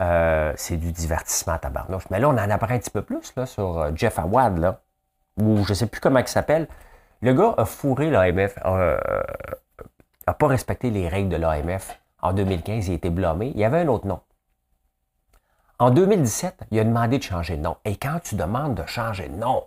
euh, 0.02 0.52
c'est 0.56 0.76
du 0.76 0.92
divertissement 0.92 1.54
à 1.54 1.58
tabarnouche. 1.58 2.04
Mais 2.10 2.20
là, 2.20 2.28
on 2.28 2.32
en 2.32 2.50
apprend 2.50 2.74
un 2.74 2.78
petit 2.78 2.90
peu 2.90 3.02
plus 3.02 3.32
sur 3.46 3.78
euh, 3.78 3.90
Jeff 3.94 4.18
Awad, 4.18 4.58
là, 4.58 4.80
ou 5.40 5.64
je 5.64 5.70
ne 5.70 5.74
sais 5.74 5.86
plus 5.86 6.00
comment 6.00 6.18
il 6.18 6.28
s'appelle. 6.28 6.68
Le 7.22 7.32
gars 7.32 7.54
a 7.56 7.64
fourré 7.64 8.10
l'AMF, 8.10 8.56
n'a 8.56 8.70
euh, 8.70 8.98
pas 10.38 10.46
respecté 10.46 10.90
les 10.90 11.08
règles 11.08 11.30
de 11.30 11.36
l'AMF. 11.36 11.98
En 12.20 12.32
2015, 12.32 12.88
il 12.88 12.92
a 12.92 12.94
été 12.94 13.10
blâmé. 13.10 13.52
Il 13.54 13.60
y 13.60 13.64
avait 13.64 13.80
un 13.80 13.88
autre 13.88 14.06
nom. 14.06 14.20
En 15.78 15.90
2017, 15.90 16.64
il 16.70 16.78
a 16.78 16.84
demandé 16.84 17.18
de 17.18 17.22
changer 17.22 17.56
de 17.56 17.62
nom. 17.62 17.76
Et 17.84 17.96
quand 17.96 18.18
tu 18.22 18.34
demandes 18.34 18.74
de 18.74 18.86
changer 18.86 19.28
de 19.28 19.34
nom, 19.34 19.66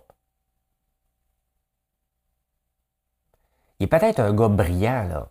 il 3.78 3.84
est 3.84 3.86
peut-être 3.86 4.18
un 4.20 4.32
gars 4.34 4.48
brillant, 4.48 5.04
là. 5.08 5.28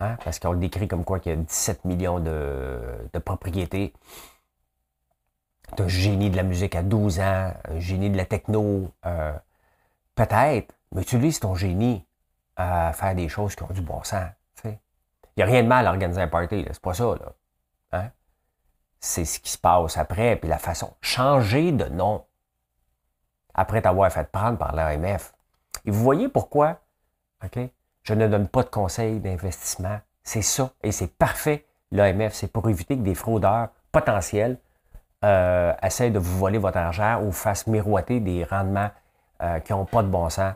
Hein? 0.00 0.16
Parce 0.24 0.38
qu'on 0.38 0.52
le 0.52 0.58
décrit 0.58 0.88
comme 0.88 1.04
quoi 1.04 1.20
qu'il 1.20 1.30
y 1.30 1.34
a 1.34 1.38
17 1.38 1.84
millions 1.84 2.20
de, 2.20 3.08
propriétés. 3.24 3.94
un 5.78 5.88
génie 5.88 6.28
de 6.30 6.36
la 6.36 6.42
musique 6.42 6.74
à 6.74 6.82
12 6.82 7.20
ans, 7.20 7.54
un 7.64 7.78
génie 7.78 8.10
de 8.10 8.16
la 8.16 8.26
techno. 8.26 8.92
Euh, 9.06 9.32
peut-être, 10.14 10.74
mais 10.92 11.02
utilise 11.02 11.40
ton 11.40 11.54
génie 11.54 12.04
à 12.56 12.92
faire 12.92 13.14
des 13.14 13.28
choses 13.28 13.54
qui 13.54 13.62
ont 13.62 13.72
du 13.72 13.80
bon 13.80 14.02
sens. 14.02 14.28
Il 14.64 15.38
n'y 15.38 15.42
a 15.44 15.46
rien 15.46 15.62
de 15.62 15.68
mal 15.68 15.86
à 15.86 15.90
organiser 15.90 16.20
un 16.20 16.28
party, 16.28 16.66
c'est 16.70 16.80
pas 16.80 16.92
ça. 16.92 17.04
Là. 17.04 17.32
C'est 19.04 19.24
ce 19.24 19.40
qui 19.40 19.50
se 19.50 19.58
passe 19.58 19.98
après, 19.98 20.36
puis 20.36 20.48
la 20.48 20.58
façon. 20.58 20.94
Changer 21.00 21.72
de 21.72 21.86
nom 21.86 22.24
après 23.52 23.82
t'avoir 23.82 24.12
fait 24.12 24.30
prendre 24.30 24.56
par 24.56 24.76
l'AMF. 24.76 25.34
Et 25.84 25.90
vous 25.90 26.00
voyez 26.00 26.28
pourquoi, 26.28 26.78
OK? 27.44 27.58
Je 28.04 28.14
ne 28.14 28.28
donne 28.28 28.46
pas 28.46 28.62
de 28.62 28.68
conseils 28.68 29.18
d'investissement. 29.18 29.98
C'est 30.22 30.40
ça. 30.42 30.70
Et 30.84 30.92
c'est 30.92 31.08
parfait, 31.08 31.66
l'AMF. 31.90 32.32
C'est 32.32 32.46
pour 32.46 32.68
éviter 32.70 32.96
que 32.96 33.02
des 33.02 33.16
fraudeurs 33.16 33.70
potentiels 33.90 34.56
euh, 35.24 35.74
essayent 35.82 36.12
de 36.12 36.20
vous 36.20 36.38
voler 36.38 36.58
votre 36.58 36.78
argent 36.78 37.22
ou 37.24 37.32
fassent 37.32 37.66
miroiter 37.66 38.20
des 38.20 38.44
rendements 38.44 38.90
euh, 39.42 39.58
qui 39.58 39.72
n'ont 39.72 39.84
pas 39.84 40.04
de 40.04 40.08
bon 40.08 40.30
sens. 40.30 40.54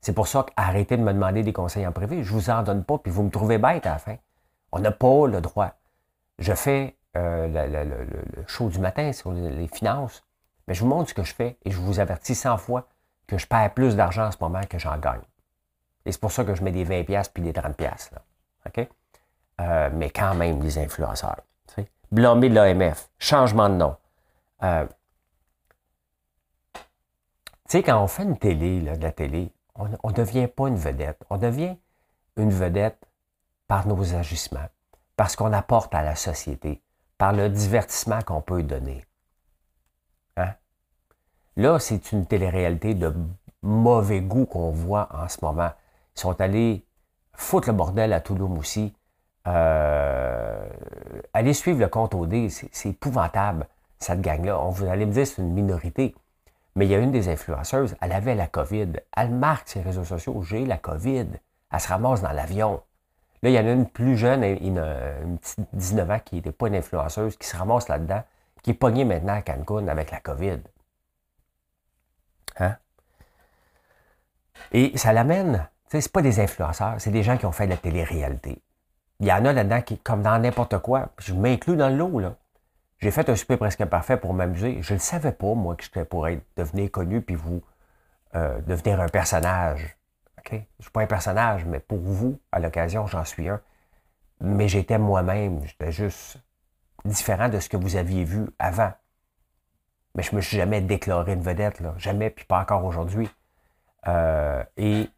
C'est 0.00 0.12
pour 0.12 0.28
ça 0.28 0.44
qu'arrêtez 0.44 0.96
de 0.96 1.02
me 1.02 1.12
demander 1.12 1.42
des 1.42 1.52
conseils 1.52 1.88
en 1.88 1.92
privé. 1.92 2.22
Je 2.22 2.32
vous 2.32 2.50
en 2.50 2.62
donne 2.62 2.84
pas, 2.84 2.98
puis 2.98 3.10
vous 3.10 3.24
me 3.24 3.30
trouvez 3.30 3.58
bête 3.58 3.84
à 3.84 3.94
la 3.94 3.98
fin. 3.98 4.16
On 4.70 4.78
n'a 4.78 4.92
pas 4.92 5.26
le 5.26 5.40
droit. 5.40 5.74
Je 6.38 6.52
fais 6.52 6.96
euh, 7.16 7.46
le, 7.48 8.44
show 8.46 8.68
du 8.68 8.78
matin 8.78 9.12
sur 9.12 9.32
les 9.32 9.68
finances, 9.68 10.24
mais 10.66 10.74
je 10.74 10.80
vous 10.80 10.88
montre 10.88 11.10
ce 11.10 11.14
que 11.14 11.22
je 11.22 11.34
fais 11.34 11.56
et 11.64 11.70
je 11.70 11.78
vous 11.78 12.00
avertis 12.00 12.34
100 12.34 12.58
fois 12.58 12.88
que 13.26 13.38
je 13.38 13.46
perds 13.46 13.72
plus 13.72 13.96
d'argent 13.96 14.26
en 14.26 14.32
ce 14.32 14.38
moment 14.40 14.60
que 14.68 14.78
j'en 14.78 14.98
gagne. 14.98 15.22
Et 16.04 16.12
c'est 16.12 16.20
pour 16.20 16.32
ça 16.32 16.44
que 16.44 16.54
je 16.54 16.62
mets 16.62 16.72
des 16.72 16.84
20$ 16.84 17.30
puis 17.32 17.42
des 17.42 17.52
30$. 17.52 18.12
Là. 18.12 18.22
OK? 18.66 18.88
Euh, 19.60 19.90
mais 19.92 20.10
quand 20.10 20.34
même, 20.34 20.62
les 20.62 20.78
influenceurs. 20.78 21.40
Blâmer 22.10 22.48
de 22.48 22.54
l'AMF, 22.54 23.08
changement 23.18 23.68
de 23.68 23.74
nom. 23.74 23.96
Euh, 24.62 24.86
tu 26.74 26.80
sais, 27.68 27.82
quand 27.82 28.00
on 28.00 28.06
fait 28.06 28.22
une 28.22 28.38
télé, 28.38 28.80
de 28.80 29.02
la 29.02 29.10
télé, 29.10 29.52
on 29.74 29.86
ne 29.86 30.14
devient 30.14 30.46
pas 30.46 30.68
une 30.68 30.76
vedette. 30.76 31.20
On 31.30 31.38
devient 31.38 31.76
une 32.36 32.50
vedette 32.50 33.04
par 33.66 33.86
nos 33.88 34.14
agissements, 34.14 34.68
parce 35.16 35.36
qu'on 35.36 35.52
apporte 35.52 35.94
à 35.94 36.02
la 36.02 36.14
société, 36.14 36.82
par 37.18 37.32
le 37.32 37.48
divertissement 37.48 38.20
qu'on 38.22 38.40
peut 38.40 38.62
donner. 38.62 39.04
Hein? 40.36 40.54
Là, 41.56 41.78
c'est 41.78 42.12
une 42.12 42.26
télé-réalité 42.26 42.94
de 42.94 43.14
mauvais 43.62 44.20
goût 44.20 44.46
qu'on 44.46 44.70
voit 44.70 45.08
en 45.12 45.28
ce 45.28 45.38
moment. 45.42 45.70
Ils 46.16 46.20
sont 46.20 46.40
allés 46.40 46.84
foutre 47.32 47.68
le 47.68 47.74
bordel 47.74 48.12
à 48.12 48.20
Toulouse 48.20 48.58
aussi. 48.58 48.94
Euh, 49.46 50.68
allez 51.32 51.52
suivre 51.52 51.80
le 51.80 51.88
compte 51.88 52.14
OD, 52.14 52.48
c'est 52.48 52.88
épouvantable, 52.88 53.66
cette 53.98 54.20
gang-là. 54.20 54.56
Vous 54.70 54.86
allez 54.86 55.06
me 55.06 55.12
dire 55.12 55.26
c'est 55.26 55.42
une 55.42 55.52
minorité. 55.52 56.14
Mais 56.76 56.86
il 56.86 56.90
y 56.90 56.94
a 56.94 56.98
une 56.98 57.12
des 57.12 57.28
influenceuses, 57.28 57.94
elle 58.00 58.12
avait 58.12 58.34
la 58.34 58.48
COVID. 58.48 58.92
Elle 59.16 59.30
marque 59.30 59.68
ses 59.68 59.80
réseaux 59.80 60.04
sociaux, 60.04 60.42
j'ai 60.42 60.64
la 60.64 60.76
COVID. 60.76 61.26
Elle 61.70 61.80
se 61.80 61.88
ramasse 61.88 62.20
dans 62.20 62.32
l'avion. 62.32 62.82
Là, 63.44 63.50
il 63.50 63.52
y 63.52 63.58
en 63.58 63.66
a 63.66 63.72
une 63.72 63.86
plus 63.86 64.16
jeune, 64.16 64.42
une, 64.42 64.78
une 64.78 65.36
petite 65.36 65.60
19 65.74 66.10
ans 66.10 66.18
qui 66.24 66.36
n'était 66.36 66.50
pas 66.50 66.68
une 66.68 66.76
influenceuse, 66.76 67.36
qui 67.36 67.46
se 67.46 67.54
ramasse 67.54 67.88
là-dedans, 67.88 68.22
qui 68.62 68.70
est 68.70 68.74
pognée 68.74 69.04
maintenant 69.04 69.34
à 69.34 69.42
Cancun 69.42 69.86
avec 69.86 70.10
la 70.10 70.20
COVID. 70.20 70.60
Hein? 72.58 72.76
Et 74.72 74.96
ça 74.96 75.12
l'amène, 75.12 75.68
ce 75.92 76.08
pas 76.08 76.22
des 76.22 76.40
influenceurs, 76.40 76.94
c'est 76.96 77.10
des 77.10 77.22
gens 77.22 77.36
qui 77.36 77.44
ont 77.44 77.52
fait 77.52 77.66
de 77.66 77.72
la 77.72 77.76
télé-réalité. 77.76 78.62
Il 79.20 79.26
y 79.26 79.32
en 79.32 79.44
a 79.44 79.52
là-dedans 79.52 79.82
qui, 79.82 79.98
comme 79.98 80.22
dans 80.22 80.38
n'importe 80.38 80.78
quoi, 80.78 81.10
je 81.18 81.34
m'inclus 81.34 81.76
dans 81.76 81.90
le 81.90 81.96
lot, 81.96 82.20
là. 82.20 82.36
J'ai 82.98 83.10
fait 83.10 83.28
un 83.28 83.36
super 83.36 83.58
presque 83.58 83.84
parfait 83.84 84.16
pour 84.16 84.32
m'amuser. 84.32 84.78
Je 84.80 84.94
ne 84.94 84.98
savais 84.98 85.32
pas, 85.32 85.52
moi, 85.52 85.76
que 85.76 85.84
j'étais 85.84 86.06
pour 86.06 86.26
être, 86.28 86.42
devenir 86.56 86.90
connu 86.90 87.20
puis 87.20 87.34
vous 87.34 87.62
euh, 88.36 88.58
devenir 88.62 89.02
un 89.02 89.08
personnage. 89.08 89.98
Je 90.50 90.56
ne 90.56 90.82
suis 90.82 90.90
pas 90.90 91.02
un 91.02 91.06
personnage, 91.06 91.64
mais 91.64 91.80
pour 91.80 91.98
vous, 91.98 92.38
à 92.52 92.60
l'occasion, 92.60 93.06
j'en 93.06 93.24
suis 93.24 93.48
un. 93.48 93.60
Mais 94.40 94.68
j'étais 94.68 94.98
moi-même. 94.98 95.64
J'étais 95.66 95.92
juste 95.92 96.38
différent 97.04 97.48
de 97.48 97.60
ce 97.60 97.68
que 97.68 97.76
vous 97.76 97.96
aviez 97.96 98.24
vu 98.24 98.46
avant. 98.58 98.92
Mais 100.14 100.22
je 100.22 100.32
ne 100.32 100.36
me 100.36 100.40
suis 100.40 100.56
jamais 100.56 100.80
déclaré 100.80 101.32
une 101.32 101.42
vedette. 101.42 101.82
Jamais, 101.96 102.30
puis 102.30 102.44
pas 102.44 102.60
encore 102.60 102.84
aujourd'hui. 102.84 103.28
Euh, 104.06 104.62
et 104.76 105.08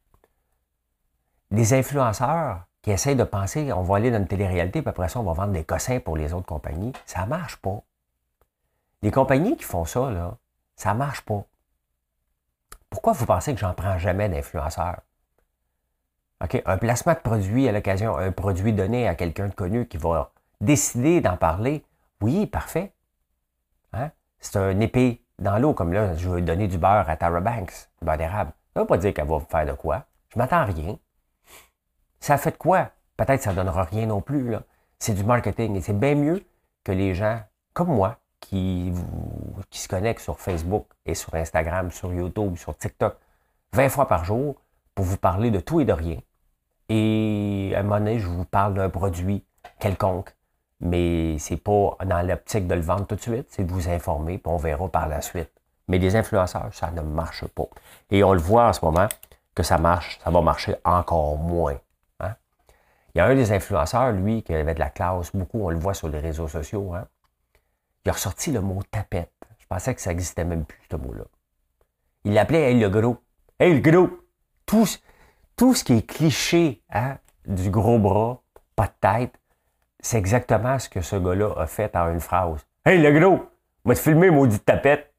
les 1.51 1.75
influenceurs, 1.75 2.67
qui 2.87 2.93
essayent 2.93 3.17
de 3.17 3.25
penser, 3.25 3.73
on 3.73 3.83
va 3.83 3.97
aller 3.97 4.13
dans 4.13 4.19
une 4.19 4.29
télé-réalité, 4.29 4.81
puis 4.81 4.91
après 4.91 5.09
ça, 5.09 5.19
on 5.19 5.25
va 5.25 5.33
vendre 5.33 5.53
des 5.53 5.65
cossins 5.65 5.99
pour 5.99 6.17
les 6.17 6.33
autres 6.33 6.47
compagnies. 6.47 6.93
Ça 7.05 7.23
ne 7.23 7.27
marche 7.27 7.57
pas. 7.57 7.83
Les 9.03 9.11
compagnies 9.11 9.57
qui 9.57 9.65
font 9.65 9.85
ça, 9.85 10.39
ça 10.77 10.95
ne 10.95 10.99
marche 10.99 11.23
pas. 11.23 11.43
Pourquoi 12.89 13.13
vous 13.13 13.27
pensez 13.27 13.53
que 13.55 13.59
j'en 13.59 13.75
prends 13.75 13.99
jamais 13.99 14.29
d'influenceurs? 14.29 15.01
Un 16.41 16.79
placement 16.79 17.15
de 17.15 17.19
produit 17.19 17.69
à 17.69 17.73
l'occasion, 17.73 18.17
un 18.17 18.31
produit 18.31 18.73
donné 18.73 19.09
à 19.09 19.15
quelqu'un 19.15 19.49
de 19.49 19.55
connu 19.55 19.87
qui 19.87 19.97
va 19.97 20.33
décider 20.61 21.21
d'en 21.21 21.37
parler, 21.37 21.85
oui, 22.21 22.47
parfait. 22.47 22.93
Hein? 23.93 24.11
C'est 24.39 24.57
un 24.57 24.79
épée 24.81 25.23
dans 25.39 25.59
l'eau, 25.59 25.73
comme 25.75 25.93
là, 25.93 26.15
je 26.15 26.29
veux 26.29 26.43
donner 26.43 26.69
du 26.69 26.79
beurre 26.79 27.09
à 27.09 27.17
Tara 27.17 27.41
Banks, 27.41 27.89
du 28.01 28.05
beurre 28.05 28.19
d'érable. 28.19 28.53
Ça 28.75 28.81
ne 28.81 28.85
veut 28.85 28.87
pas 28.87 28.99
dire 28.99 29.15
qu'elle 29.15 29.27
va 29.27 29.41
faire 29.41 29.67
de 29.67 29.73
quoi. 29.73 30.05
Je 30.29 30.39
m'attends 30.39 30.57
à 30.57 30.65
rien. 30.65 30.99
Ça 32.21 32.37
fait 32.37 32.51
de 32.51 32.57
quoi? 32.57 32.91
Peut-être 33.17 33.39
que 33.39 33.45
ça 33.45 33.51
ne 33.53 33.57
donnera 33.57 33.85
rien 33.85 34.07
non 34.07 34.21
plus. 34.21 34.55
C'est 34.99 35.15
du 35.15 35.25
marketing 35.25 35.77
et 35.77 35.81
c'est 35.81 35.99
bien 35.99 36.15
mieux 36.15 36.45
que 36.85 36.93
les 36.93 37.15
gens 37.15 37.41
comme 37.73 37.89
moi 37.89 38.19
qui, 38.41 38.93
qui 39.71 39.79
se 39.81 39.89
connectent 39.89 40.21
sur 40.21 40.39
Facebook 40.39 40.87
et 41.05 41.15
sur 41.15 41.35
Instagram, 41.35 41.91
sur 41.91 42.13
YouTube, 42.13 42.57
sur 42.57 42.77
TikTok 42.77 43.17
20 43.73 43.89
fois 43.89 44.09
par 44.09 44.25
jour 44.25 44.57
pour 44.95 45.05
vous 45.05 45.17
parler 45.17 45.51
de 45.51 45.61
tout 45.61 45.81
et 45.81 45.85
de 45.85 45.93
rien. 45.93 46.19
Et 46.89 47.73
à 47.75 47.81
un 47.81 47.83
moment 47.83 47.99
donné, 47.99 48.19
je 48.19 48.27
vous 48.27 48.45
parle 48.45 48.75
d'un 48.75 48.89
produit 48.89 49.45
quelconque, 49.81 50.35
mais 50.81 51.39
c'est 51.39 51.57
pas 51.57 51.97
dans 52.05 52.27
l'optique 52.27 52.67
de 52.67 52.75
le 52.75 52.81
vendre 52.81 53.07
tout 53.07 53.17
de 53.17 53.21
suite, 53.21 53.47
c'est 53.51 53.65
de 53.65 53.73
vous 53.73 53.89
informer, 53.89 54.39
puis 54.39 54.53
on 54.53 54.57
verra 54.57 54.89
par 54.89 55.09
la 55.09 55.21
suite. 55.21 55.51
Mais 55.89 55.99
les 55.99 56.17
influenceurs, 56.17 56.73
ça 56.73 56.91
ne 56.91 57.03
marche 57.03 57.47
pas. 57.47 57.69
Et 58.11 58.23
on 58.25 58.33
le 58.33 58.41
voit 58.41 58.69
en 58.69 58.73
ce 58.73 58.85
moment 58.85 59.09
que 59.55 59.63
ça 59.63 59.79
marche, 59.79 60.19
ça 60.23 60.31
va 60.31 60.41
marcher 60.41 60.77
encore 60.85 61.37
moins. 61.39 61.79
Il 63.17 63.21
y 63.21 63.23
a 63.23 63.25
un 63.25 63.35
des 63.35 63.51
influenceurs, 63.51 64.13
lui, 64.13 64.43
qui 64.43 64.53
avait 64.53 64.75
de 64.75 64.79
la 64.79 64.91
classe, 64.91 65.35
beaucoup, 65.35 65.65
on 65.65 65.71
le 65.71 65.79
voit 65.79 65.95
sur 65.95 66.07
les 66.07 66.19
réseaux 66.19 66.49
sociaux. 66.49 66.93
Hein. 66.93 67.07
Il 68.05 68.11
a 68.11 68.13
ressorti 68.13 68.53
le 68.53 68.61
mot 68.61 68.83
tapette. 68.91 69.33
Je 69.59 69.67
pensais 69.67 69.95
que 69.95 70.03
ça 70.03 70.11
n'existait 70.11 70.45
même 70.45 70.67
plus, 70.67 70.83
ce 70.91 70.97
mot-là. 70.97 71.25
Il 72.25 72.35
l'appelait 72.35 72.73
Hey 72.73 72.79
le 72.79 72.91
gros. 72.91 73.17
Hey 73.59 73.73
le 73.73 73.81
gros. 73.81 74.11
Tout, 74.67 74.87
tout 75.57 75.75
ce 75.75 75.85
qui 75.85 75.95
est 75.95 76.07
cliché 76.07 76.83
hein, 76.91 77.17
du 77.47 77.71
gros 77.71 77.99
bras, 77.99 78.43
pas 78.77 78.87
de 78.87 78.93
tête, 79.01 79.41
c'est 80.01 80.19
exactement 80.19 80.79
ce 80.79 80.89
que 80.89 81.01
ce 81.01 81.17
gars-là 81.17 81.55
a 81.57 81.67
fait 81.67 81.97
en 81.97 82.13
une 82.13 82.21
phrase. 82.21 82.65
Hey 82.85 83.01
le 83.01 83.19
gros, 83.19 83.47
va 83.85 83.95
te 83.95 84.01
filmer, 84.01 84.31
maudit 84.31 84.61
tapette. 84.61 85.13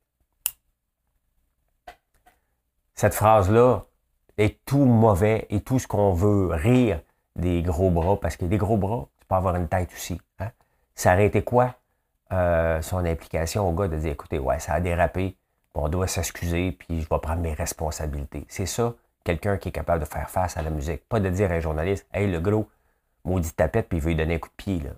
Cette 2.93 3.13
phrase-là 3.13 3.85
est 4.37 4.63
tout 4.65 4.85
mauvais 4.85 5.47
et 5.49 5.61
tout 5.61 5.79
ce 5.79 5.87
qu'on 5.87 6.13
veut 6.13 6.47
rire 6.53 7.01
des 7.35 7.61
gros 7.61 7.91
bras, 7.91 8.19
parce 8.19 8.37
que 8.37 8.45
des 8.45 8.57
gros 8.57 8.77
bras, 8.77 9.07
tu 9.19 9.25
peux 9.27 9.35
avoir 9.35 9.55
une 9.55 9.67
tête 9.67 9.89
aussi. 9.93 10.19
Hein? 10.39 10.51
Ça 10.95 11.13
aurait 11.13 11.29
quoi 11.43 11.75
euh, 12.31 12.81
son 12.81 13.05
implication 13.05 13.67
au 13.67 13.73
gars 13.73 13.87
de 13.87 13.97
dire, 13.97 14.11
écoutez, 14.11 14.39
ouais, 14.39 14.59
ça 14.59 14.73
a 14.73 14.79
dérapé, 14.79 15.35
on 15.73 15.89
doit 15.89 16.07
s'excuser, 16.07 16.71
puis 16.71 17.01
je 17.01 17.09
vais 17.09 17.19
prendre 17.19 17.41
mes 17.41 17.53
responsabilités. 17.53 18.45
C'est 18.49 18.65
ça, 18.65 18.93
quelqu'un 19.27 19.57
qui 19.57 19.69
est 19.69 19.73
capable 19.73 19.99
de 19.99 20.07
faire 20.07 20.29
face 20.29 20.55
à 20.55 20.61
la 20.61 20.69
musique. 20.69 21.03
Pas 21.09 21.19
de 21.19 21.29
dire 21.29 21.51
à 21.51 21.55
un 21.55 21.59
journaliste, 21.59 22.07
hey, 22.13 22.31
le 22.31 22.39
gros, 22.39 22.69
maudit 23.25 23.51
tapette, 23.51 23.89
puis 23.89 23.97
il 23.97 24.01
veut 24.01 24.09
lui 24.11 24.15
donner 24.15 24.35
un 24.35 24.39
coup 24.39 24.47
de 24.47 24.55
pied. 24.55 24.79
Là. 24.79 24.91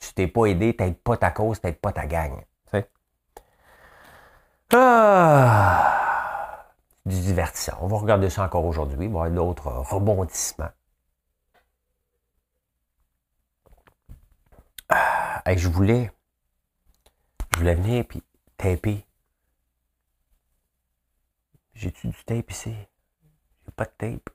Tu 0.00 0.14
t'es 0.14 0.26
pas 0.26 0.46
aidé, 0.46 0.74
t'aides 0.74 0.96
pas 0.96 1.18
ta 1.18 1.30
cause, 1.30 1.60
t'aides 1.60 1.78
pas 1.78 1.92
ta 1.92 2.06
gang. 2.06 2.42
Ah, 4.72 6.66
du 7.04 7.20
divertissant. 7.20 7.78
On 7.80 7.86
va 7.86 7.98
regarder 7.98 8.30
ça 8.30 8.42
encore 8.42 8.64
aujourd'hui. 8.64 9.06
Il 9.06 9.12
va 9.12 9.28
y 9.28 9.30
avoir 9.30 9.30
d'autres 9.30 9.68
rebondissements. 9.68 10.70
je 15.46 15.68
voulais, 15.68 16.10
je 17.52 17.58
voulais 17.58 17.76
venir 17.76 18.04
puis 18.08 18.24
taper. 18.56 19.06
J'ai-tu 21.74 22.08
du 22.08 22.24
tape 22.24 22.50
ici? 22.50 22.74
Pas 23.74 23.84
de 23.84 23.90
tape. 23.98 24.30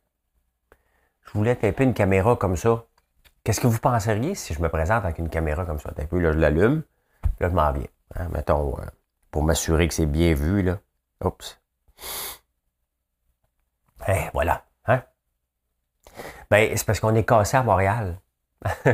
Je 1.23 1.31
voulais 1.37 1.55
taper 1.55 1.83
une 1.83 1.93
caméra 1.93 2.35
comme 2.35 2.57
ça. 2.57 2.85
Qu'est-ce 3.43 3.61
que 3.61 3.67
vous 3.67 3.79
penseriez 3.79 4.35
si 4.35 4.53
je 4.53 4.61
me 4.61 4.69
présente 4.69 5.03
avec 5.03 5.17
une 5.17 5.29
caméra 5.29 5.65
comme 5.65 5.79
ça? 5.79 5.91
peu, 5.91 6.19
là, 6.19 6.31
je 6.31 6.37
l'allume, 6.37 6.83
là, 7.39 7.49
je 7.49 7.55
m'en 7.55 7.71
viens. 7.71 7.87
Hein, 8.15 8.27
mettons, 8.31 8.77
euh, 8.77 8.85
pour 9.31 9.43
m'assurer 9.43 9.87
que 9.87 9.93
c'est 9.93 10.05
bien 10.05 10.33
vu, 10.33 10.61
là. 10.61 10.79
Oups. 11.23 11.59
Eh, 14.07 14.29
voilà. 14.33 14.65
Hein? 14.85 15.03
Ben, 16.49 16.75
c'est 16.75 16.85
parce 16.85 16.99
qu'on 16.99 17.15
est 17.15 17.23
cassé 17.23 17.57
à 17.57 17.63
Montréal. 17.63 18.19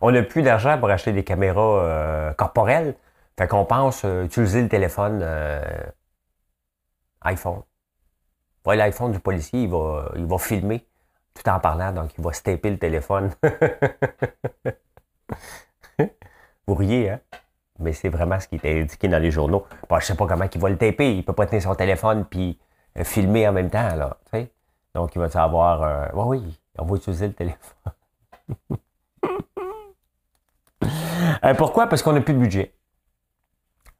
on 0.00 0.12
n'a 0.12 0.22
plus 0.22 0.42
d'argent 0.42 0.78
pour 0.78 0.90
acheter 0.90 1.12
des 1.12 1.24
caméras 1.24 1.82
euh, 1.82 2.32
corporelles. 2.34 2.94
Fait 3.36 3.48
qu'on 3.48 3.64
pense 3.64 4.04
euh, 4.04 4.24
utiliser 4.24 4.62
le 4.62 4.68
téléphone 4.68 5.24
iPhone. 7.22 7.62
Voilà 8.68 8.84
l'iPhone 8.84 9.12
du 9.12 9.18
policier, 9.18 9.62
il 9.62 9.70
va, 9.70 10.12
il 10.14 10.26
va 10.26 10.36
filmer 10.36 10.86
tout 11.32 11.48
en 11.48 11.58
parlant, 11.58 11.90
donc 11.90 12.10
il 12.18 12.22
va 12.22 12.34
se 12.34 12.42
taper 12.42 12.68
le 12.68 12.76
téléphone. 12.76 13.30
Vous 16.66 16.74
riez, 16.74 17.08
hein? 17.08 17.20
Mais 17.78 17.94
c'est 17.94 18.10
vraiment 18.10 18.38
ce 18.38 18.46
qui 18.46 18.56
était 18.56 18.78
indiqué 18.78 19.08
dans 19.08 19.22
les 19.22 19.30
journaux. 19.30 19.64
Bon, 19.88 19.98
je 19.98 20.04
sais 20.04 20.14
pas 20.14 20.26
comment 20.26 20.44
il 20.54 20.60
va 20.60 20.68
le 20.68 20.76
taper. 20.76 21.16
Il 21.16 21.24
peut 21.24 21.32
pas 21.32 21.46
tenir 21.46 21.62
son 21.62 21.74
téléphone 21.74 22.26
puis 22.26 22.58
filmer 23.04 23.48
en 23.48 23.54
même 23.54 23.70
temps, 23.70 23.96
là. 23.96 24.18
Donc, 24.94 25.14
il 25.14 25.18
va 25.18 25.30
savoir, 25.30 26.10
oui, 26.12 26.36
oui, 26.36 26.60
on 26.78 26.84
va 26.84 26.96
utiliser 26.96 27.28
le 27.28 27.32
téléphone. 27.32 27.92
Euh, 31.44 31.54
pourquoi? 31.54 31.86
Parce 31.86 32.02
qu'on 32.02 32.12
n'a 32.12 32.20
plus 32.20 32.34
de 32.34 32.38
budget. 32.38 32.74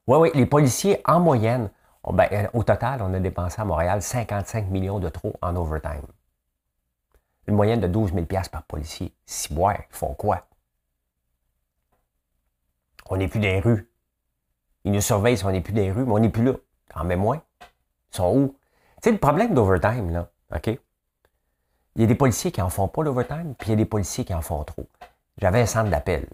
Oui, 0.08 0.18
oui, 0.18 0.30
les 0.34 0.46
policiers, 0.46 1.00
en 1.04 1.20
moyenne, 1.20 1.70
Ben, 2.12 2.48
au 2.54 2.62
total, 2.62 3.02
on 3.02 3.12
a 3.12 3.20
dépensé 3.20 3.60
à 3.60 3.64
Montréal 3.64 4.00
55 4.00 4.68
millions 4.68 4.98
de 4.98 5.08
trop 5.08 5.34
en 5.42 5.54
overtime. 5.56 6.06
Une 7.46 7.54
moyenne 7.54 7.80
de 7.80 7.86
12 7.86 8.12
000 8.12 8.26
par 8.50 8.62
policier. 8.62 9.14
Si 9.26 9.52
boire, 9.52 9.76
ils 9.90 9.96
font 9.96 10.14
quoi? 10.14 10.46
On 13.10 13.16
n'est 13.16 13.28
plus 13.28 13.40
les 13.40 13.60
rues. 13.60 13.90
Ils 14.84 14.92
nous 14.92 15.00
surveillent 15.00 15.38
si 15.38 15.44
on 15.44 15.50
n'est 15.50 15.60
plus 15.60 15.72
les 15.72 15.90
rues, 15.90 16.04
mais 16.04 16.12
on 16.12 16.18
n'est 16.18 16.28
plus 16.28 16.44
là. 16.44 16.54
En 16.94 17.04
même 17.04 17.20
moins. 17.20 17.42
Ils 17.60 18.16
sont 18.16 18.34
où? 18.34 18.56
Tu 19.02 19.08
sais, 19.08 19.12
le 19.12 19.18
problème 19.18 19.54
d'overtime, 19.54 20.10
là, 20.10 20.30
OK? 20.54 20.66
Il 21.96 22.02
y 22.02 22.04
a 22.04 22.06
des 22.06 22.14
policiers 22.14 22.52
qui 22.52 22.62
en 22.62 22.70
font 22.70 22.88
pas 22.88 23.02
l'overtime, 23.02 23.54
puis 23.54 23.68
il 23.68 23.70
y 23.70 23.72
a 23.72 23.76
des 23.76 23.84
policiers 23.84 24.24
qui 24.24 24.34
en 24.34 24.40
font 24.40 24.62
trop. 24.64 24.86
J'avais 25.38 25.60
un 25.60 25.66
centre 25.66 25.90
d'appel. 25.90 26.28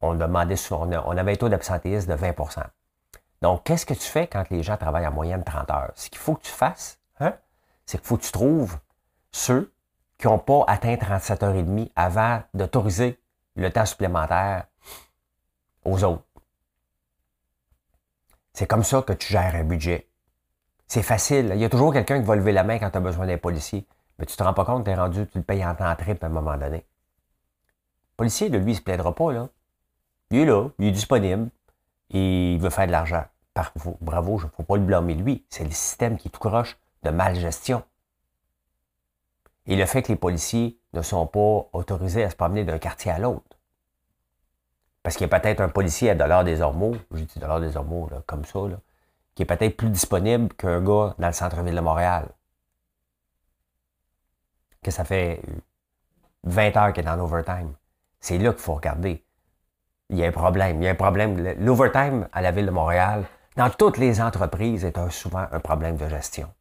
On 0.00 0.14
demandait 0.14 0.56
on, 0.70 0.90
on 0.92 1.16
avait 1.16 1.32
un 1.32 1.36
taux 1.36 1.48
d'absentéisme 1.48 2.10
de 2.10 2.16
20 2.16 2.32
Donc, 3.42 3.64
qu'est-ce 3.64 3.84
que 3.84 3.94
tu 3.94 4.08
fais 4.08 4.28
quand 4.28 4.48
les 4.50 4.62
gens 4.62 4.76
travaillent 4.76 5.06
en 5.06 5.12
moyenne 5.12 5.42
30 5.42 5.70
heures? 5.72 5.92
Ce 5.96 6.08
qu'il 6.08 6.18
faut 6.18 6.36
que 6.36 6.44
tu 6.44 6.52
fasses, 6.52 7.00
hein, 7.18 7.34
c'est 7.84 7.98
qu'il 7.98 8.06
faut 8.06 8.16
que 8.16 8.22
tu 8.22 8.30
trouves 8.30 8.78
ceux 9.32 9.74
qui 10.16 10.28
n'ont 10.28 10.38
pas 10.38 10.64
atteint 10.68 10.96
37 10.96 11.42
heures 11.42 11.56
et 11.56 11.64
demie 11.64 11.90
avant 11.96 12.40
d'autoriser 12.54 13.18
le 13.56 13.68
temps 13.70 13.84
supplémentaire 13.84 14.66
aux 15.84 16.04
autres. 16.04 16.22
C'est 18.52 18.66
comme 18.66 18.84
ça 18.84 19.02
que 19.02 19.12
tu 19.12 19.32
gères 19.32 19.56
un 19.56 19.64
budget. 19.64 20.08
C'est 20.86 21.02
facile. 21.02 21.50
Il 21.54 21.60
y 21.60 21.64
a 21.64 21.68
toujours 21.68 21.92
quelqu'un 21.92 22.20
qui 22.20 22.26
va 22.26 22.36
lever 22.36 22.52
la 22.52 22.62
main 22.62 22.78
quand 22.78 22.90
tu 22.90 22.98
as 22.98 23.00
besoin 23.00 23.26
d'un 23.26 23.38
policier. 23.38 23.84
Mais 24.18 24.26
tu 24.26 24.36
te 24.36 24.42
rends 24.42 24.54
pas 24.54 24.64
compte, 24.64 24.84
tu 24.84 24.90
es 24.90 24.94
rendu, 24.94 25.26
tu 25.26 25.38
le 25.38 25.44
payes 25.44 25.64
en 25.64 25.74
temps 25.74 25.92
trip 25.96 26.22
à 26.22 26.26
un 26.28 26.30
moment 26.30 26.56
donné. 26.56 26.76
Le 26.76 28.16
policier, 28.16 28.50
de 28.50 28.58
lui, 28.58 28.72
il 28.72 28.76
se 28.76 28.82
plaidera 28.82 29.12
pas, 29.12 29.32
là. 29.32 29.48
Il 30.30 30.38
est 30.38 30.44
là, 30.44 30.68
il 30.78 30.86
est 30.86 30.92
disponible, 30.92 31.48
et 32.10 32.52
il 32.54 32.60
veut 32.60 32.70
faire 32.70 32.86
de 32.86 32.92
l'argent. 32.92 33.24
Bravo, 33.54 34.38
je 34.38 34.46
ne 34.46 34.50
faut 34.50 34.62
pas 34.62 34.76
le 34.76 34.82
blâmer 34.82 35.14
lui. 35.14 35.44
C'est 35.50 35.64
le 35.64 35.70
système 35.70 36.16
qui 36.16 36.30
tout 36.30 36.40
croche 36.40 36.78
de 37.02 37.10
mal 37.10 37.34
gestion. 37.34 37.82
Et 39.66 39.76
le 39.76 39.86
fait 39.86 40.02
que 40.02 40.08
les 40.08 40.16
policiers 40.16 40.78
ne 40.92 41.02
sont 41.02 41.26
pas 41.26 41.68
autorisés 41.72 42.24
à 42.24 42.30
se 42.30 42.36
promener 42.36 42.64
d'un 42.64 42.78
quartier 42.78 43.12
à 43.12 43.18
l'autre. 43.18 43.58
Parce 45.02 45.16
qu'il 45.16 45.28
y 45.28 45.32
a 45.32 45.38
peut-être 45.40 45.60
un 45.60 45.68
policier 45.68 46.10
à 46.10 46.14
Dollar 46.14 46.44
des 46.44 46.60
Ormeaux, 46.60 46.96
j'ai 47.12 47.24
dit 47.24 47.38
Dollar 47.38 47.60
des 47.60 47.76
Ormeaux, 47.76 48.08
comme 48.26 48.44
ça, 48.44 48.60
qui 49.34 49.42
est 49.42 49.46
peut-être 49.46 49.76
plus 49.76 49.90
disponible 49.90 50.52
qu'un 50.54 50.80
gars 50.80 51.14
dans 51.18 51.26
le 51.26 51.32
centre-ville 51.32 51.74
de 51.74 51.80
Montréal. 51.80 52.28
Que 54.82 54.90
ça 54.90 55.04
fait 55.04 55.40
20 56.44 56.76
heures 56.76 56.92
qu'il 56.92 57.02
est 57.02 57.06
dans 57.06 57.16
l'overtime. 57.16 57.74
C'est 58.20 58.38
là 58.38 58.52
qu'il 58.52 58.60
faut 58.60 58.74
regarder. 58.74 59.24
Il 60.08 60.18
y 60.18 60.24
a 60.24 60.28
un 60.28 60.32
problème. 60.32 60.82
Il 60.82 60.84
y 60.84 60.88
a 60.88 60.92
un 60.92 60.96
problème. 60.96 61.54
L'overtime 61.58 62.28
à 62.32 62.42
la 62.42 62.50
ville 62.50 62.66
de 62.66 62.70
Montréal, 62.70 63.24
dans 63.56 63.70
toutes 63.70 63.98
les 63.98 64.20
entreprises, 64.20 64.84
est 64.84 65.10
souvent 65.10 65.46
un 65.50 65.60
problème 65.60 65.96
de 65.96 66.08
gestion. 66.08 66.52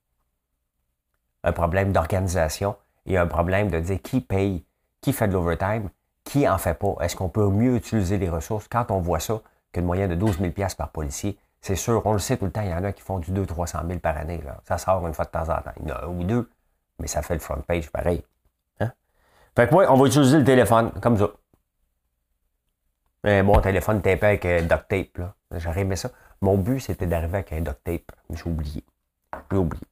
Un 1.43 1.53
problème 1.53 1.91
d'organisation 1.91 2.75
et 3.05 3.17
un 3.17 3.27
problème 3.27 3.69
de 3.69 3.79
dire 3.79 4.01
qui 4.01 4.21
paye, 4.21 4.63
qui 5.01 5.13
fait 5.13 5.27
de 5.27 5.33
l'overtime, 5.33 5.89
qui 6.23 6.47
en 6.47 6.57
fait 6.57 6.75
pas. 6.75 6.95
Est-ce 7.01 7.15
qu'on 7.15 7.29
peut 7.29 7.47
mieux 7.49 7.75
utiliser 7.75 8.17
les 8.17 8.29
ressources? 8.29 8.67
Quand 8.67 8.91
on 8.91 8.99
voit 8.99 9.19
ça 9.19 9.41
qu'une 9.71 9.85
moyenne 9.85 10.09
de 10.09 10.15
12 10.15 10.39
000 10.39 10.51
par 10.77 10.89
policier? 10.89 11.37
C'est 11.61 11.75
sûr, 11.75 12.01
on 12.05 12.13
le 12.13 12.19
sait 12.19 12.37
tout 12.37 12.45
le 12.45 12.51
temps, 12.51 12.61
il 12.61 12.69
y 12.69 12.73
en 12.73 12.83
a 12.83 12.91
qui 12.91 13.01
font 13.01 13.19
du 13.19 13.31
200-300 13.31 13.87
000 13.87 13.99
par 13.99 14.17
année. 14.17 14.41
Là. 14.43 14.59
Ça 14.67 14.77
sort 14.77 15.05
une 15.07 15.13
fois 15.13 15.25
de 15.25 15.29
temps 15.29 15.49
en 15.49 15.61
temps. 15.61 15.71
Il 15.81 15.87
y 15.87 15.91
en 15.91 15.95
a 15.95 16.05
un 16.05 16.07
ou 16.07 16.23
deux, 16.23 16.49
mais 16.99 17.07
ça 17.07 17.21
fait 17.21 17.35
le 17.35 17.39
front 17.39 17.61
page 17.61 17.89
pareil. 17.91 18.23
Hein? 18.79 18.91
Fait 19.55 19.67
que 19.67 19.73
moi, 19.73 19.85
on 19.89 19.95
va 19.95 20.07
utiliser 20.07 20.39
le 20.39 20.43
téléphone 20.43 20.91
comme 21.01 21.17
ça. 21.17 21.29
Un 23.23 23.43
bon 23.43 23.59
téléphone 23.61 24.01
tapé 24.01 24.25
avec 24.25 24.45
un 24.45 24.61
duct 24.63 24.87
tape. 24.87 25.21
J'aurais 25.51 25.81
aimé 25.81 25.95
ça. 25.95 26.09
Mon 26.41 26.57
but, 26.57 26.79
c'était 26.79 27.05
d'arriver 27.05 27.35
avec 27.35 27.53
un 27.53 27.61
duct 27.61 27.83
tape. 27.83 28.11
J'ai 28.31 28.49
oublié. 28.49 28.83
J'ai 29.51 29.57
oublié. 29.57 29.83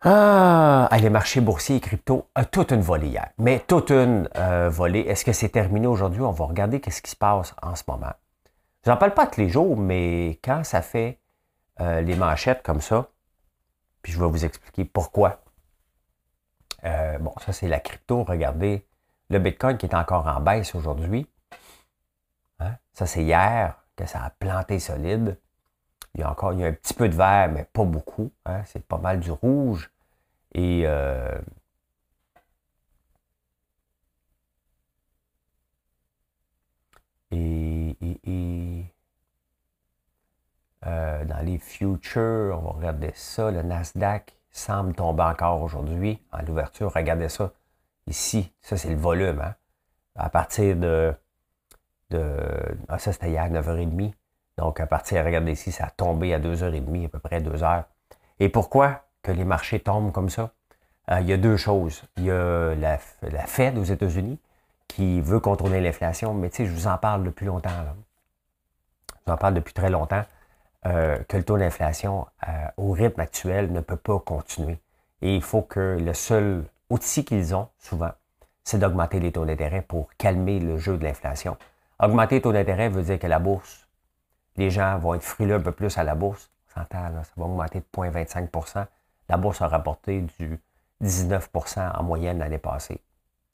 Ah, 0.00 0.88
les 1.00 1.10
marchés 1.10 1.40
boursiers 1.40 1.76
et 1.76 1.80
crypto, 1.80 2.28
toute 2.50 2.70
une 2.70 2.80
volée 2.80 3.08
hier. 3.08 3.30
Mais 3.38 3.60
toute 3.60 3.90
une 3.90 4.28
euh, 4.36 4.68
volée. 4.68 5.00
Est-ce 5.00 5.24
que 5.24 5.32
c'est 5.32 5.48
terminé 5.48 5.86
aujourd'hui? 5.86 6.22
On 6.22 6.32
va 6.32 6.44
regarder 6.44 6.80
qu'est-ce 6.80 7.02
qui 7.02 7.10
se 7.10 7.16
passe 7.16 7.54
en 7.62 7.74
ce 7.74 7.82
moment. 7.88 8.12
Je 8.84 8.90
n'en 8.90 8.96
parle 8.96 9.14
pas 9.14 9.26
tous 9.26 9.40
les 9.40 9.48
jours, 9.48 9.76
mais 9.76 10.38
quand 10.44 10.64
ça 10.64 10.82
fait 10.82 11.18
euh, 11.80 12.00
les 12.02 12.14
manchettes 12.14 12.62
comme 12.62 12.80
ça, 12.80 13.08
puis 14.02 14.12
je 14.12 14.20
vais 14.20 14.28
vous 14.28 14.44
expliquer 14.44 14.84
pourquoi. 14.84 15.42
Euh, 16.84 17.18
bon, 17.18 17.32
ça 17.44 17.52
c'est 17.52 17.68
la 17.68 17.80
crypto. 17.80 18.22
Regardez 18.22 18.86
le 19.28 19.38
Bitcoin 19.40 19.76
qui 19.76 19.86
est 19.86 19.94
encore 19.94 20.26
en 20.28 20.40
baisse 20.40 20.74
aujourd'hui. 20.74 21.26
Hein? 22.60 22.76
Ça 22.92 23.06
c'est 23.06 23.24
hier 23.24 23.74
que 23.96 24.06
ça 24.06 24.22
a 24.24 24.30
planté 24.30 24.78
solide. 24.78 25.38
Il 26.14 26.20
y 26.20 26.24
a 26.24 26.30
encore 26.30 26.52
il 26.52 26.60
y 26.60 26.64
a 26.64 26.68
un 26.68 26.72
petit 26.72 26.94
peu 26.94 27.08
de 27.08 27.14
vert, 27.14 27.50
mais 27.52 27.64
pas 27.72 27.84
beaucoup. 27.84 28.32
Hein? 28.46 28.62
C'est 28.66 28.84
pas 28.86 28.98
mal 28.98 29.20
du 29.20 29.30
rouge. 29.30 29.90
Et 30.54 30.82
euh, 30.86 31.38
et, 37.32 38.84
euh, 40.86 41.24
dans 41.24 41.44
les 41.44 41.58
futures, 41.58 42.60
on 42.62 42.66
va 42.66 42.70
regarder 42.72 43.12
ça. 43.14 43.50
Le 43.50 43.62
Nasdaq 43.62 44.36
semble 44.50 44.94
tomber 44.94 45.22
encore 45.24 45.62
aujourd'hui 45.62 46.20
en 46.32 46.42
l'ouverture. 46.42 46.92
Regardez 46.94 47.28
ça 47.28 47.52
ici. 48.06 48.52
Ça, 48.62 48.76
c'est 48.76 48.90
le 48.90 48.96
volume. 48.96 49.40
Hein? 49.40 49.54
À 50.14 50.30
partir 50.30 50.76
de. 50.76 51.14
De 52.10 52.38
ah, 52.88 52.98
ça, 52.98 53.12
c'était 53.12 53.30
hier 53.30 53.42
à 53.42 53.48
9h30. 53.48 54.12
Donc, 54.58 54.80
à 54.80 54.86
partir, 54.86 55.24
regardez 55.24 55.52
ici, 55.52 55.72
ça 55.72 55.86
a 55.86 55.90
tombé 55.90 56.32
à 56.32 56.38
2h30, 56.38 57.06
à 57.06 57.08
peu 57.08 57.18
près 57.18 57.40
2h. 57.40 57.84
Et 58.40 58.48
pourquoi 58.48 59.02
que 59.22 59.32
les 59.32 59.44
marchés 59.44 59.80
tombent 59.80 60.12
comme 60.12 60.30
ça? 60.30 60.50
Euh, 61.10 61.20
il 61.20 61.28
y 61.28 61.32
a 61.32 61.36
deux 61.36 61.56
choses. 61.56 62.02
Il 62.16 62.24
y 62.24 62.30
a 62.30 62.74
la, 62.74 62.98
Fed 63.46 63.78
aux 63.78 63.84
États-Unis 63.84 64.38
qui 64.88 65.20
veut 65.20 65.40
contrôler 65.40 65.80
l'inflation, 65.80 66.32
mais 66.34 66.48
tu 66.50 66.56
sais, 66.56 66.66
je 66.66 66.72
vous 66.72 66.86
en 66.86 66.96
parle 66.96 67.24
depuis 67.24 67.46
longtemps. 67.46 67.70
Je 69.08 69.14
vous 69.26 69.32
en 69.32 69.36
parle 69.36 69.54
depuis 69.54 69.74
très 69.74 69.90
longtemps 69.90 70.24
euh, 70.86 71.18
que 71.28 71.36
le 71.36 71.44
taux 71.44 71.58
d'inflation 71.58 72.26
euh, 72.48 72.66
au 72.76 72.92
rythme 72.92 73.20
actuel 73.20 73.72
ne 73.72 73.80
peut 73.80 73.96
pas 73.96 74.18
continuer. 74.20 74.78
Et 75.22 75.34
il 75.34 75.42
faut 75.42 75.62
que 75.62 75.98
le 76.00 76.14
seul 76.14 76.64
outil 76.90 77.24
qu'ils 77.24 77.54
ont, 77.54 77.68
souvent, 77.78 78.12
c'est 78.64 78.78
d'augmenter 78.78 79.20
les 79.20 79.32
taux 79.32 79.44
d'intérêt 79.44 79.82
pour 79.82 80.08
calmer 80.18 80.60
le 80.60 80.76
jeu 80.76 80.96
de 80.96 81.04
l'inflation. 81.04 81.56
Augmenter 81.98 82.36
les 82.36 82.42
taux 82.42 82.52
d'intérêt 82.52 82.88
veut 82.88 83.02
dire 83.02 83.18
que 83.18 83.26
la 83.26 83.38
bourse 83.38 83.86
les 84.56 84.70
gens 84.70 84.98
vont 84.98 85.14
être 85.14 85.22
frileux 85.22 85.56
un 85.56 85.60
peu 85.60 85.72
plus 85.72 85.96
à 85.98 86.04
la 86.04 86.14
bourse. 86.14 86.50
On 86.68 86.80
s'entend, 86.80 87.22
ça 87.22 87.32
va 87.36 87.44
augmenter 87.44 87.80
de 87.80 87.84
0,25% 87.84 88.86
La 89.28 89.36
bourse 89.36 89.62
a 89.62 89.68
rapporté 89.68 90.22
du 90.38 90.60
19% 91.02 91.96
en 91.96 92.02
moyenne 92.02 92.38
l'année 92.38 92.58
passée. 92.58 93.00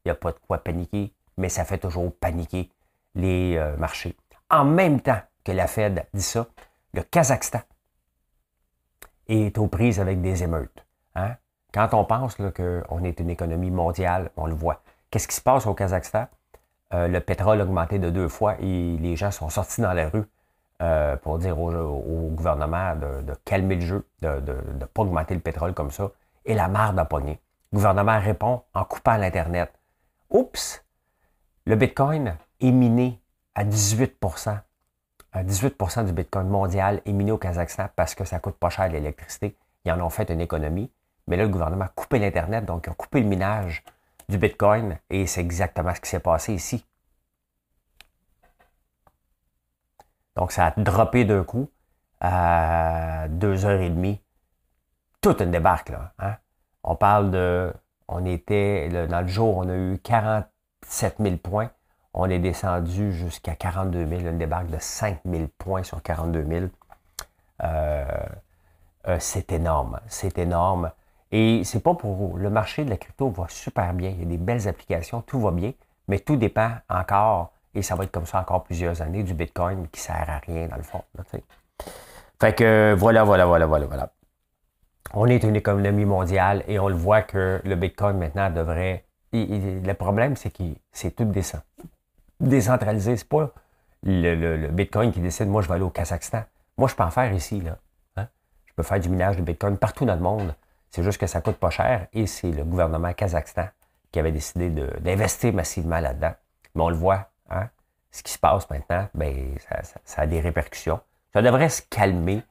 Il 0.04 0.08
n'y 0.08 0.12
a 0.12 0.14
pas 0.14 0.32
de 0.32 0.38
quoi 0.46 0.58
paniquer, 0.58 1.12
mais 1.36 1.48
ça 1.48 1.64
fait 1.64 1.78
toujours 1.78 2.14
paniquer 2.14 2.70
les 3.14 3.56
euh, 3.56 3.76
marchés. 3.76 4.16
En 4.50 4.64
même 4.64 5.00
temps 5.00 5.20
que 5.44 5.52
la 5.52 5.66
Fed 5.66 6.06
dit 6.14 6.22
ça, 6.22 6.46
le 6.94 7.02
Kazakhstan 7.02 7.62
est 9.28 9.56
aux 9.58 9.66
prises 9.66 10.00
avec 10.00 10.20
des 10.20 10.42
émeutes. 10.42 10.86
Hein? 11.14 11.36
Quand 11.72 11.94
on 11.94 12.04
pense 12.04 12.36
qu'on 12.36 13.04
est 13.04 13.18
une 13.18 13.30
économie 13.30 13.70
mondiale, 13.70 14.30
on 14.36 14.46
le 14.46 14.54
voit. 14.54 14.82
Qu'est-ce 15.10 15.26
qui 15.26 15.34
se 15.34 15.40
passe 15.40 15.66
au 15.66 15.74
Kazakhstan? 15.74 16.26
Euh, 16.94 17.08
le 17.08 17.20
pétrole 17.20 17.60
a 17.60 17.64
augmenté 17.64 17.98
de 17.98 18.10
deux 18.10 18.28
fois 18.28 18.56
et 18.60 18.96
les 18.98 19.16
gens 19.16 19.30
sont 19.30 19.48
sortis 19.48 19.80
dans 19.80 19.92
la 19.92 20.08
rue 20.08 20.24
euh, 20.82 21.16
pour 21.16 21.38
dire 21.38 21.58
au, 21.58 22.28
gouvernement 22.30 22.94
de, 22.96 23.34
calmer 23.44 23.76
le 23.76 23.80
jeu, 23.80 24.06
de 24.20 24.40
ne 24.78 24.84
pas 24.84 25.02
augmenter 25.02 25.34
le 25.34 25.40
pétrole 25.40 25.74
comme 25.74 25.90
ça, 25.90 26.10
et 26.44 26.54
la 26.54 26.68
marde 26.68 26.98
a 26.98 27.04
pogné. 27.04 27.40
Le 27.72 27.76
gouvernement 27.76 28.18
répond 28.18 28.62
en 28.74 28.84
coupant 28.84 29.16
l'Internet. 29.16 29.72
Oups! 30.30 30.84
Le 31.64 31.76
Bitcoin 31.76 32.36
est 32.60 32.70
miné 32.70 33.20
à 33.54 33.64
18 33.64 34.18
à 35.32 35.42
18% 35.44 36.04
du 36.04 36.12
Bitcoin 36.12 36.48
mondial 36.48 37.00
est 37.06 37.12
miné 37.12 37.32
au 37.32 37.38
Kazakhstan 37.38 37.88
parce 37.96 38.14
que 38.14 38.24
ça 38.24 38.38
coûte 38.38 38.56
pas 38.56 38.68
cher 38.68 38.88
l'électricité. 38.88 39.56
Ils 39.84 39.92
en 39.92 40.00
ont 40.00 40.10
fait 40.10 40.28
une 40.30 40.40
économie. 40.40 40.90
Mais 41.26 41.36
là, 41.36 41.44
le 41.44 41.48
gouvernement 41.48 41.84
a 41.84 41.88
coupé 41.88 42.18
l'Internet, 42.18 42.64
donc 42.64 42.84
il 42.86 42.90
a 42.90 42.94
coupé 42.94 43.20
le 43.20 43.26
minage 43.26 43.84
Bitcoin 44.38 44.98
et 45.10 45.26
c'est 45.26 45.40
exactement 45.40 45.94
ce 45.94 46.00
qui 46.00 46.10
s'est 46.10 46.20
passé 46.20 46.54
ici. 46.54 46.84
Donc, 50.36 50.52
ça 50.52 50.66
a 50.66 50.70
droppé 50.80 51.24
d'un 51.24 51.44
coup 51.44 51.68
à 52.20 53.28
2h30. 53.28 54.18
Toute 55.20 55.40
une 55.40 55.50
débarque, 55.50 55.90
là. 55.90 56.12
Hein? 56.18 56.36
On 56.82 56.96
parle 56.96 57.30
de. 57.30 57.72
On 58.08 58.24
était. 58.24 58.88
dans 59.08 59.20
le 59.20 59.28
jour, 59.28 59.56
on 59.58 59.68
a 59.68 59.74
eu 59.74 59.98
47 59.98 61.16
000 61.20 61.36
points. 61.36 61.70
On 62.14 62.28
est 62.28 62.38
descendu 62.38 63.12
jusqu'à 63.12 63.54
42 63.54 64.06
000. 64.06 64.20
Une 64.22 64.38
débarque 64.38 64.68
de 64.68 64.78
5 64.78 65.20
000 65.24 65.46
points 65.58 65.82
sur 65.82 66.02
42 66.02 66.44
000. 66.46 66.66
Euh, 67.62 68.04
euh, 69.08 69.16
c'est 69.20 69.52
énorme. 69.52 70.00
C'est 70.08 70.38
énorme. 70.38 70.90
Et 71.32 71.64
c'est 71.64 71.80
pas 71.80 71.94
pour. 71.94 72.36
Le 72.36 72.50
marché 72.50 72.84
de 72.84 72.90
la 72.90 72.96
crypto 72.96 73.30
va 73.30 73.46
super 73.48 73.92
bien. 73.94 74.10
Il 74.10 74.20
y 74.20 74.22
a 74.22 74.26
des 74.26 74.36
belles 74.36 74.68
applications. 74.68 75.22
Tout 75.22 75.40
va 75.40 75.50
bien. 75.50 75.72
Mais 76.08 76.18
tout 76.18 76.36
dépend 76.36 76.72
encore 76.88 77.52
et 77.74 77.82
ça 77.82 77.94
va 77.94 78.04
être 78.04 78.12
comme 78.12 78.26
ça 78.26 78.40
encore 78.40 78.64
plusieurs 78.64 79.00
années 79.00 79.22
du 79.22 79.34
Bitcoin 79.34 79.88
qui 79.88 80.00
sert 80.00 80.28
à 80.28 80.38
rien 80.38 80.68
dans 80.68 80.76
le 80.76 80.82
fond. 80.82 81.02
Fait 82.38 82.54
que 82.54 82.94
voilà, 82.98 83.24
voilà, 83.24 83.46
voilà, 83.46 83.66
voilà, 83.66 83.86
voilà. 83.86 84.12
On 85.14 85.26
est 85.26 85.42
une 85.42 85.56
économie 85.56 86.04
mondiale 86.04 86.64
et 86.68 86.78
on 86.78 86.88
le 86.88 86.94
voit 86.94 87.22
que 87.22 87.60
le 87.64 87.76
Bitcoin 87.76 88.18
maintenant 88.18 88.50
devrait. 88.50 89.04
le 89.32 89.92
problème, 89.94 90.36
c'est 90.36 90.50
que 90.50 90.64
c'est 90.92 91.16
tout 91.16 91.24
descend. 91.24 91.62
Décentralisé, 92.40 93.16
c'est 93.16 93.28
pas 93.28 93.50
le, 94.02 94.68
Bitcoin 94.68 95.12
qui 95.12 95.20
décide, 95.20 95.48
moi 95.48 95.62
je 95.62 95.68
vais 95.68 95.74
aller 95.74 95.84
au 95.84 95.90
Kazakhstan. 95.90 96.42
Moi, 96.78 96.88
je 96.88 96.94
peux 96.94 97.02
en 97.02 97.10
faire 97.10 97.32
ici, 97.32 97.60
là. 97.60 97.76
Hein. 98.16 98.26
Je 98.66 98.72
peux 98.74 98.82
faire 98.82 98.98
du 98.98 99.08
minage 99.08 99.36
de 99.36 99.42
Bitcoin 99.42 99.76
partout 99.76 100.04
dans 100.04 100.14
le 100.14 100.20
monde. 100.20 100.54
C'est 100.92 101.02
juste 101.02 101.18
que 101.18 101.26
ça 101.26 101.40
coûte 101.40 101.56
pas 101.56 101.70
cher 101.70 102.06
et 102.12 102.26
c'est 102.26 102.50
le 102.50 102.64
gouvernement 102.64 103.14
Kazakhstan 103.14 103.68
qui 104.12 104.18
avait 104.18 104.30
décidé 104.30 104.68
d'investir 104.68 105.54
massivement 105.54 105.98
là-dedans. 105.98 106.34
Mais 106.74 106.82
on 106.82 106.90
le 106.90 106.96
voit, 106.96 107.30
hein? 107.48 107.68
ce 108.10 108.22
qui 108.22 108.30
se 108.30 108.38
passe 108.38 108.68
maintenant, 108.68 109.08
ben, 109.14 109.56
ça, 110.04 110.20
a 110.20 110.26
des 110.26 110.40
répercussions. 110.40 111.00
Ça 111.32 111.40
devrait 111.40 111.70
se 111.70 111.80
calmer. 111.88 112.42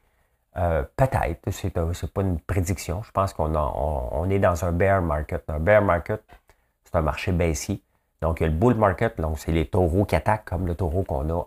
Euh, 0.58 0.84
peut-être, 0.98 1.52
c'est, 1.52 1.70
pas 1.70 2.22
une 2.22 2.40
prédiction. 2.40 3.04
Je 3.04 3.12
pense 3.12 3.32
qu'on 3.34 3.56
on, 3.56 4.30
est 4.32 4.40
dans 4.40 4.66
un 4.66 4.72
bear 4.72 5.04
market. 5.04 5.48
Un 5.48 5.60
bear 5.60 5.84
market, 5.84 6.24
c'est 6.84 6.96
un 6.96 7.04
marché 7.04 7.32
baissier. 7.32 7.84
Donc, 8.24 8.40
il 8.40 8.44
y 8.44 8.46
a 8.48 8.50
le 8.50 8.56
bull 8.56 8.74
market, 8.74 9.22
donc 9.22 9.38
c'est 9.38 9.52
les 9.52 9.68
taureaux 9.68 10.06
qui 10.06 10.16
attaquent, 10.16 10.46
comme 10.46 10.66
le 10.66 10.74
taureau 10.74 11.04
qu'on 11.04 11.30
a 11.30 11.46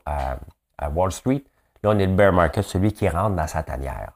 à, 0.78 0.90
Wall 0.90 1.10
Street. 1.10 1.42
Là, 1.82 1.90
on 1.90 1.98
est 1.98 2.06
le 2.06 2.14
bear 2.14 2.32
market, 2.32 2.62
celui 2.62 2.92
qui 2.92 3.08
rentre 3.08 3.34
dans 3.34 3.46
sa 3.48 3.64
tanière. 3.64 4.12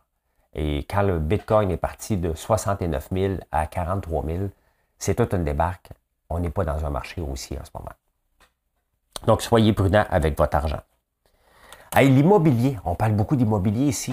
Et 0.60 0.78
quand 0.90 1.02
le 1.02 1.20
Bitcoin 1.20 1.70
est 1.70 1.76
parti 1.76 2.16
de 2.16 2.34
69 2.34 3.10
000 3.12 3.34
à 3.52 3.68
43 3.68 4.24
000, 4.26 4.38
c'est 4.98 5.14
toute 5.14 5.32
une 5.32 5.44
débarque. 5.44 5.90
On 6.28 6.40
n'est 6.40 6.50
pas 6.50 6.64
dans 6.64 6.84
un 6.84 6.90
marché 6.90 7.20
haussier 7.20 7.56
en 7.60 7.64
ce 7.64 7.70
moment. 7.72 7.92
Donc, 9.24 9.40
soyez 9.40 9.72
prudent 9.72 10.04
avec 10.10 10.36
votre 10.36 10.56
argent. 10.56 10.80
l'immobilier, 11.94 12.76
on 12.84 12.96
parle 12.96 13.12
beaucoup 13.12 13.36
d'immobilier 13.36 13.86
ici. 13.86 14.12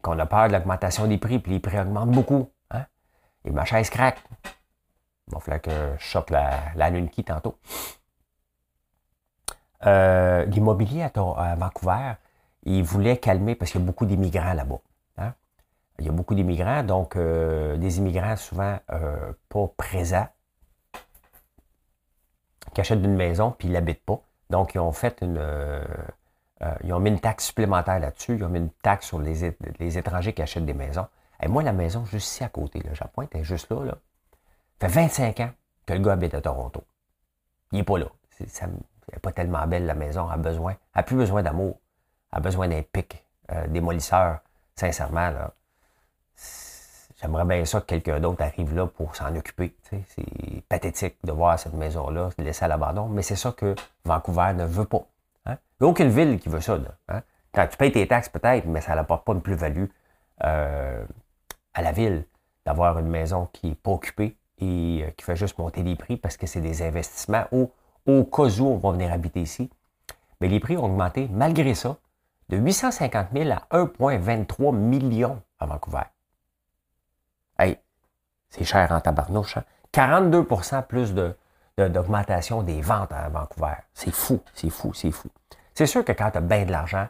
Qu'on 0.00 0.16
a 0.20 0.26
peur 0.26 0.46
de 0.46 0.52
l'augmentation 0.52 1.08
des 1.08 1.18
prix, 1.18 1.40
puis 1.40 1.50
les 1.50 1.58
prix 1.58 1.80
augmentent 1.80 2.12
beaucoup. 2.12 2.48
Hein? 2.70 2.84
Et 3.44 3.50
ma 3.50 3.64
chaise 3.64 3.90
craque. 3.90 4.22
Il 5.26 5.34
va 5.34 5.40
falloir 5.40 5.60
que 5.60 5.96
je 5.98 6.04
chope 6.04 6.30
la, 6.30 6.72
la 6.76 6.92
qui 7.08 7.24
tantôt. 7.24 7.58
Euh, 9.86 10.44
l'immobilier 10.44 11.02
à, 11.02 11.56
Vancouver, 11.56 12.12
il 12.62 12.84
voulait 12.84 13.16
calmer 13.16 13.56
parce 13.56 13.72
qu'il 13.72 13.80
y 13.80 13.84
a 13.84 13.86
beaucoup 13.86 14.06
d'immigrants 14.06 14.52
là-bas. 14.52 14.78
Il 15.98 16.06
y 16.06 16.08
a 16.08 16.12
beaucoup 16.12 16.34
d'immigrants, 16.34 16.82
donc 16.82 17.16
euh, 17.16 17.76
des 17.76 17.98
immigrants 17.98 18.36
souvent 18.36 18.78
euh, 18.90 19.32
pas 19.48 19.68
présents, 19.76 20.26
qui 22.74 22.80
achètent 22.80 23.04
une 23.04 23.14
maison 23.14 23.52
puis 23.52 23.68
ils 23.68 23.72
l'habitent 23.72 24.04
pas. 24.04 24.20
Donc, 24.50 24.74
ils 24.74 24.80
ont 24.80 24.92
fait 24.92 25.22
une. 25.22 25.40
ils 26.82 26.92
ont 26.92 27.00
mis 27.00 27.10
une 27.10 27.20
taxe 27.20 27.46
supplémentaire 27.46 27.98
là-dessus. 27.98 28.36
Ils 28.36 28.44
ont 28.44 28.48
mis 28.48 28.58
une 28.58 28.70
taxe 28.70 29.06
sur 29.06 29.20
les, 29.20 29.44
étrangers 29.98 30.32
qui 30.32 30.42
achètent 30.42 30.66
des 30.66 30.74
maisons. 30.74 31.06
Et 31.40 31.48
moi, 31.48 31.62
la 31.62 31.72
maison, 31.72 32.04
juste 32.04 32.28
ici 32.28 32.44
à 32.44 32.48
côté, 32.48 32.80
là, 32.80 32.90
j'appointe, 32.92 33.30
elle 33.32 33.40
est 33.40 33.44
juste 33.44 33.70
là, 33.70 33.84
là. 33.84 33.94
Ça 34.80 34.88
fait 34.88 35.00
25 35.00 35.40
ans 35.40 35.50
que 35.86 35.92
le 35.94 36.00
gars 36.00 36.12
habite 36.12 36.34
à 36.34 36.40
Toronto. 36.40 36.84
Il 37.72 37.78
n'est 37.78 37.84
pas 37.84 37.98
là. 37.98 38.06
elle 38.38 38.70
n'est 39.12 39.18
pas 39.20 39.32
tellement 39.32 39.66
belle, 39.66 39.86
la 39.86 39.94
maison. 39.94 40.26
Elle 40.26 40.34
a 40.34 40.36
besoin. 40.36 40.72
Elle 40.72 40.78
n'a 40.96 41.02
plus 41.04 41.16
besoin 41.16 41.42
d'amour. 41.42 41.80
Elle 42.32 42.38
a 42.38 42.40
besoin 42.40 42.68
d'un 42.68 42.82
pic 42.82 43.24
euh, 43.52 43.66
démolisseur. 43.68 44.40
Sincèrement, 44.76 45.30
là. 45.30 45.54
J'aimerais 47.24 47.46
bien 47.46 47.64
ça 47.64 47.80
que 47.80 47.86
quelqu'un 47.86 48.20
d'autre 48.20 48.42
arrive 48.42 48.74
là 48.74 48.86
pour 48.86 49.16
s'en 49.16 49.34
occuper. 49.34 49.74
C'est 49.88 50.62
pathétique 50.68 51.16
de 51.24 51.32
voir 51.32 51.58
cette 51.58 51.72
maison-là 51.72 52.28
laissée 52.36 52.66
à 52.66 52.68
l'abandon, 52.68 53.08
mais 53.08 53.22
c'est 53.22 53.34
ça 53.34 53.52
que 53.52 53.74
Vancouver 54.04 54.52
ne 54.54 54.66
veut 54.66 54.84
pas. 54.84 55.06
Hein. 55.46 55.56
Il 55.80 55.84
n'y 55.84 55.86
a 55.86 55.90
aucune 55.90 56.10
ville 56.10 56.38
qui 56.38 56.50
veut 56.50 56.60
ça. 56.60 56.76
Hein. 57.08 57.22
Quand 57.54 57.66
tu 57.66 57.78
payes 57.78 57.92
tes 57.92 58.06
taxes, 58.06 58.28
peut-être, 58.28 58.66
mais 58.66 58.82
ça 58.82 58.94
n'apporte 58.94 59.24
pas 59.24 59.32
une 59.32 59.40
plus-value 59.40 59.86
euh, 60.44 61.02
à 61.72 61.80
la 61.80 61.92
ville 61.92 62.26
d'avoir 62.66 62.98
une 62.98 63.08
maison 63.08 63.48
qui 63.54 63.68
n'est 63.68 63.74
pas 63.74 63.92
occupée, 63.92 64.36
et 64.58 65.04
euh, 65.04 65.10
qui 65.16 65.24
fait 65.24 65.36
juste 65.36 65.56
monter 65.56 65.82
les 65.82 65.96
prix 65.96 66.18
parce 66.18 66.36
que 66.36 66.46
c'est 66.46 66.60
des 66.60 66.82
investissements 66.82 67.44
au, 67.52 67.72
au 68.04 68.24
cas 68.24 68.50
où 68.60 68.66
on 68.66 68.76
va 68.76 68.90
venir 68.90 69.10
habiter 69.10 69.40
ici. 69.40 69.70
Mais 70.42 70.48
les 70.48 70.60
prix 70.60 70.76
ont 70.76 70.84
augmenté 70.84 71.30
malgré 71.32 71.74
ça 71.74 71.96
de 72.50 72.58
850 72.58 73.28
000 73.32 73.50
à 73.50 73.66
1,23 73.74 74.76
million 74.76 75.40
à 75.58 75.64
Vancouver. 75.64 76.02
C'est 78.56 78.64
cher 78.64 78.92
en 78.92 79.00
tabarnouche. 79.00 79.58
42% 79.92 80.74
hein? 80.76 80.82
plus 80.82 81.12
de, 81.12 81.34
d'augmentation 81.76 82.62
des 82.62 82.80
ventes 82.80 83.12
à 83.12 83.28
Vancouver. 83.28 83.74
C'est 83.94 84.14
fou, 84.14 84.40
c'est 84.54 84.70
fou, 84.70 84.94
c'est 84.94 85.10
fou. 85.10 85.28
C'est 85.74 85.86
sûr 85.86 86.04
que 86.04 86.12
quand 86.12 86.30
tu 86.30 86.38
as 86.38 86.40
bien 86.40 86.64
de 86.64 86.70
l'argent, 86.70 87.08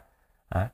hein, 0.53 0.69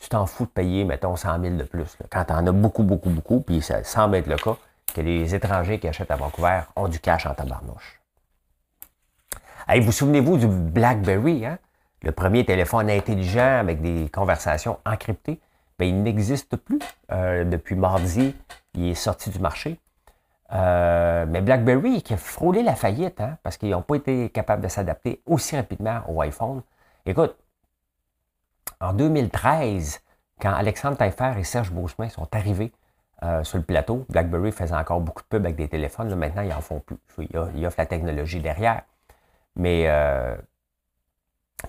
tu 0.00 0.08
t'en 0.08 0.26
fous 0.26 0.46
de 0.46 0.50
payer, 0.50 0.84
mettons, 0.84 1.14
100 1.14 1.40
000 1.40 1.56
de 1.56 1.62
plus. 1.62 1.96
Quand 2.10 2.24
tu 2.24 2.32
en 2.32 2.44
as 2.44 2.52
beaucoup, 2.52 2.82
beaucoup, 2.82 3.10
beaucoup, 3.10 3.40
puis 3.40 3.62
ça 3.62 3.84
semble 3.84 4.16
être 4.16 4.26
le 4.26 4.36
cas, 4.36 4.56
que 4.92 5.00
les 5.00 5.32
étrangers 5.32 5.78
qui 5.78 5.86
achètent 5.86 6.10
à 6.10 6.16
Vancouver 6.16 6.62
ont 6.74 6.88
du 6.88 6.98
cash 6.98 7.26
en 7.26 7.34
tabarnouche. 7.34 8.00
Vous 9.80 9.92
souvenez-vous 9.92 10.38
du 10.38 10.48
BlackBerry, 10.48 11.46
hein? 11.46 11.58
le 12.02 12.10
premier 12.10 12.44
téléphone 12.44 12.90
intelligent 12.90 13.58
avec 13.60 13.80
des 13.80 14.08
conversations 14.08 14.78
encryptées? 14.84 15.40
Bien, 15.78 15.88
il 15.88 16.02
n'existe 16.02 16.56
plus. 16.56 16.78
Euh, 17.12 17.44
depuis 17.44 17.76
mardi, 17.76 18.34
il 18.76 18.90
est 18.90 18.94
sorti 18.94 19.30
du 19.30 19.38
marché. 19.38 19.80
Euh, 20.52 21.26
mais 21.28 21.40
BlackBerry 21.40 22.02
qui 22.02 22.14
a 22.14 22.16
frôlé 22.16 22.62
la 22.62 22.76
faillite, 22.76 23.20
hein, 23.20 23.36
parce 23.42 23.56
qu'ils 23.56 23.70
n'ont 23.70 23.82
pas 23.82 23.96
été 23.96 24.30
capables 24.30 24.62
de 24.62 24.68
s'adapter 24.68 25.20
aussi 25.26 25.56
rapidement 25.56 26.02
au 26.08 26.20
iPhone. 26.20 26.62
Écoute, 27.04 27.36
en 28.80 28.92
2013, 28.92 30.00
quand 30.40 30.52
Alexandre 30.52 30.96
Taillefer 30.96 31.34
et 31.38 31.44
Serge 31.44 31.72
Beauchemin 31.72 32.08
sont 32.08 32.28
arrivés 32.32 32.72
euh, 33.22 33.42
sur 33.44 33.56
le 33.56 33.64
plateau. 33.64 34.04
BlackBerry 34.10 34.52
faisait 34.52 34.74
encore 34.74 35.00
beaucoup 35.00 35.22
de 35.22 35.28
pubs 35.28 35.44
avec 35.44 35.56
des 35.56 35.68
téléphones. 35.68 36.14
maintenant, 36.14 36.42
ils 36.42 36.52
en 36.52 36.60
font 36.60 36.80
plus. 36.80 37.28
Ils 37.54 37.66
offrent 37.66 37.80
la 37.80 37.86
technologie 37.86 38.40
derrière. 38.40 38.82
Mais 39.56 39.84
euh, 39.86 40.36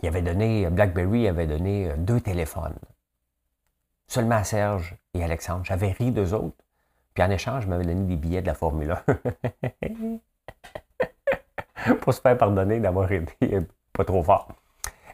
il 0.02 0.10
avait 0.10 0.22
donné, 0.22 0.70
BlackBerry 0.70 1.26
avait 1.30 1.48
donné 1.48 1.90
deux 1.98 2.20
téléphones. 2.20 2.76
Seulement 4.08 4.36
à 4.36 4.44
Serge 4.44 4.98
et 5.14 5.24
Alexandre. 5.24 5.64
J'avais 5.64 5.92
ri 5.92 6.12
d'eux 6.12 6.34
autres. 6.34 6.58
Puis 7.18 7.26
en 7.26 7.32
échange, 7.32 7.64
je 7.64 7.68
m'avais 7.68 7.84
donné 7.84 8.04
des 8.04 8.16
billets 8.16 8.44
de 8.44 8.46
la 8.46 8.54
Formule 8.54 8.96
1. 11.82 11.96
Pour 12.02 12.14
se 12.14 12.22
faire 12.22 12.38
pardonner 12.38 12.80
d'avoir 12.80 13.12
été 13.12 13.58
pas 13.92 14.06
trop 14.06 14.22
fort. 14.22 14.50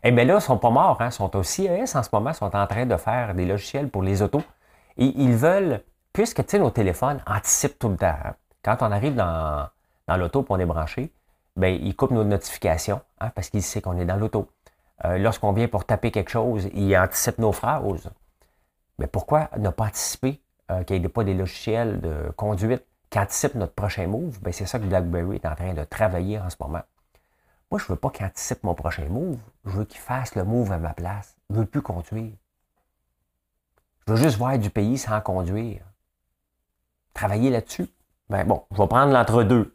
Eh 0.04 0.12
bien 0.12 0.26
là, 0.26 0.34
ils 0.34 0.36
ne 0.36 0.42
sont 0.42 0.58
pas 0.58 0.70
morts. 0.70 0.98
Hein? 1.00 1.08
Ils 1.08 1.12
sont 1.14 1.34
au 1.34 1.44
CES 1.44 1.96
en 1.96 2.04
ce 2.04 2.10
moment. 2.12 2.32
Ils 2.32 2.36
sont 2.36 2.54
en 2.54 2.68
train 2.68 2.86
de 2.86 2.98
faire 2.98 3.34
des 3.34 3.46
logiciels 3.46 3.88
pour 3.88 4.04
les 4.04 4.22
autos. 4.22 4.44
Et 4.98 5.14
ils 5.16 5.34
veulent 5.34 5.82
puisque 6.12 6.54
nos 6.56 6.72
téléphones 6.72 7.22
anticipent 7.26 7.80
tout 7.80 7.88
le 7.88 7.96
temps. 7.96 8.08
Hein. 8.08 8.36
Quand 8.66 8.80
on 8.82 8.92
arrive 8.92 9.16
dans, 9.16 9.70
l'auto 10.10 10.42
et 10.42 10.46
on 10.50 10.60
est 10.60 10.66
branché, 10.66 11.14
ben, 11.56 11.74
il 11.82 11.96
coupe 11.96 12.12
nos 12.12 12.26
notifications 12.26 13.00
hein, 13.22 13.30
parce 13.34 13.50
qu'il 13.50 13.64
sait 13.64 13.82
qu'on 13.82 13.98
est 13.98 14.04
dans 14.04 14.18
l'auto. 14.18 14.50
Euh, 15.06 15.18
lorsqu'on 15.20 15.54
vient 15.54 15.70
pour 15.70 15.86
taper 15.86 16.12
quelque 16.12 16.32
chose, 16.32 16.68
il 16.74 16.98
anticipe 16.98 17.38
nos 17.38 17.54
phrases. 17.54 18.12
Mais 19.00 19.08
pourquoi 19.08 19.48
ne 19.58 19.70
pas 19.70 19.86
anticiper 19.86 20.43
euh, 20.72 20.84
qu'il 20.84 21.00
n'y 21.00 21.06
ait 21.06 21.10
pas 21.10 21.24
des 21.24 21.34
logiciels 21.34 22.02
de 22.02 22.32
conduite 22.36 22.86
qui 23.10 23.20
anticipent 23.20 23.56
notre 23.56 23.74
prochain 23.74 24.08
move? 24.08 24.40
Ben, 24.42 24.54
c'est 24.54 24.66
ça 24.66 24.80
que 24.80 24.86
BlackBerry 24.86 25.36
est 25.36 25.46
en 25.46 25.56
train 25.56 25.74
de 25.74 25.84
travailler 25.84 26.40
en 26.40 26.50
ce 26.50 26.56
moment. 26.60 26.82
Moi, 27.72 27.80
je 27.80 27.86
ne 27.86 27.90
veux 27.90 27.96
pas 27.96 28.10
qu'il 28.10 28.26
anticipe 28.26 28.64
mon 28.64 28.76
prochain 28.76 29.06
move. 29.06 29.40
Je 29.66 29.72
veux 29.72 29.86
qu'il 29.86 30.00
fasse 30.00 30.36
le 30.36 30.44
move 30.44 30.72
à 30.72 30.78
ma 30.78 30.94
place. 30.94 31.36
Je 31.50 31.56
ne 31.56 31.62
veux 31.62 31.66
plus 31.66 31.82
conduire. 31.82 32.34
Je 34.08 34.14
veux 34.14 34.22
juste 34.22 34.38
voir 34.38 34.58
du 34.58 34.70
pays 34.70 34.98
sans 34.98 35.20
conduire 35.22 35.82
travailler 37.14 37.50
là-dessus? 37.50 37.88
Ben 38.30 38.46
bon, 38.46 38.66
je 38.72 38.78
vais 38.78 38.88
prendre 38.88 39.14
l'entre-deux. 39.14 39.74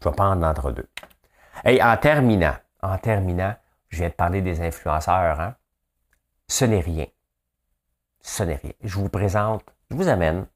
Je 0.00 0.08
vais 0.08 0.14
prendre 0.14 0.42
l'entre-deux. 0.42 0.88
Et 1.64 1.82
en 1.82 1.96
terminant, 1.96 2.56
en 2.82 2.98
terminant, 2.98 3.54
je 3.88 3.98
viens 3.98 4.08
de 4.08 4.14
parler 4.14 4.42
des 4.42 4.60
influenceurs. 4.60 5.40
Hein? 5.40 5.54
Ce 6.48 6.64
n'est 6.64 6.80
rien. 6.80 7.06
Ce 8.28 8.42
n'est 8.42 8.56
rien. 8.56 8.72
Je 8.84 8.98
vous 8.98 9.08
présente, 9.08 9.64
je 9.90 9.96
vous 9.96 10.06
amène. 10.06 10.46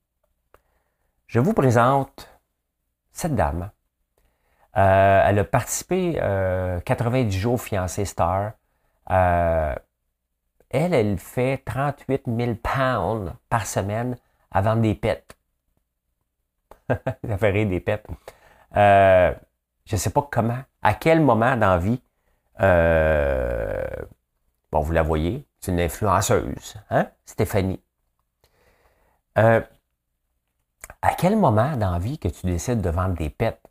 Je 1.27 1.41
vous 1.41 1.55
présente 1.55 2.29
cette 3.13 3.35
dame. 3.35 3.71
Euh, 4.77 5.23
elle 5.25 5.39
a 5.39 5.45
participé 5.45 6.21
euh, 6.23 6.81
90 6.81 7.33
jours 7.33 7.61
fiancée 7.61 8.05
star. 8.05 8.53
Euh, 9.11 9.75
elle, 10.69 10.93
elle 10.93 11.19
fait 11.19 11.63
38 11.65 12.25
000 12.27 12.55
pounds 12.57 13.33
par 13.49 13.67
semaine 13.67 14.19
à 14.51 14.61
vendre 14.61 14.83
des 14.83 14.95
pets. 14.95 15.35
Ça 16.91 17.39
fait 17.39 17.65
des 17.65 17.81
pets. 17.81 18.07
Euh, 18.77 19.33
je 19.87 19.97
ne 19.97 19.99
sais 19.99 20.11
pas 20.11 20.29
comment, 20.31 20.61
à 20.83 20.93
quel 20.93 21.23
moment 21.23 21.57
dans 21.57 21.71
la 21.71 21.79
vie, 21.79 22.03
bon, 24.71 24.81
vous 24.81 24.93
la 24.93 25.03
voyez, 25.03 25.47
c'est 25.63 25.71
une 25.71 25.81
influenceuse, 25.81 26.75
hein, 26.91 27.09
Stéphanie. 27.25 27.81
Euh, 29.39 29.61
à 31.01 31.15
quel 31.15 31.37
moment 31.37 31.77
dans 31.77 31.93
la 31.93 32.01
vie 32.01 32.19
que 32.19 32.27
tu 32.27 32.47
décides 32.47 32.81
de 32.81 32.91
vendre 32.91 33.15
des 33.15 33.31
pets? 33.31 33.63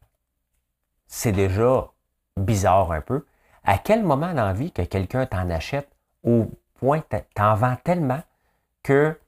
C'est 1.08 1.34
déjà 1.34 1.90
bizarre 2.38 2.94
un 2.94 3.02
peu. 3.02 3.26
À 3.66 3.78
quel 3.78 4.04
moment 4.04 4.34
dans 4.34 4.46
la 4.46 4.54
vie 4.54 4.72
que 4.72 4.84
quelqu'un 4.84 5.26
t'en 5.26 5.50
achète 5.50 5.90
au 6.24 6.50
point, 6.76 7.04
t'en 7.36 7.56
vends 7.56 7.76
tellement 7.84 8.24
que 8.84 9.20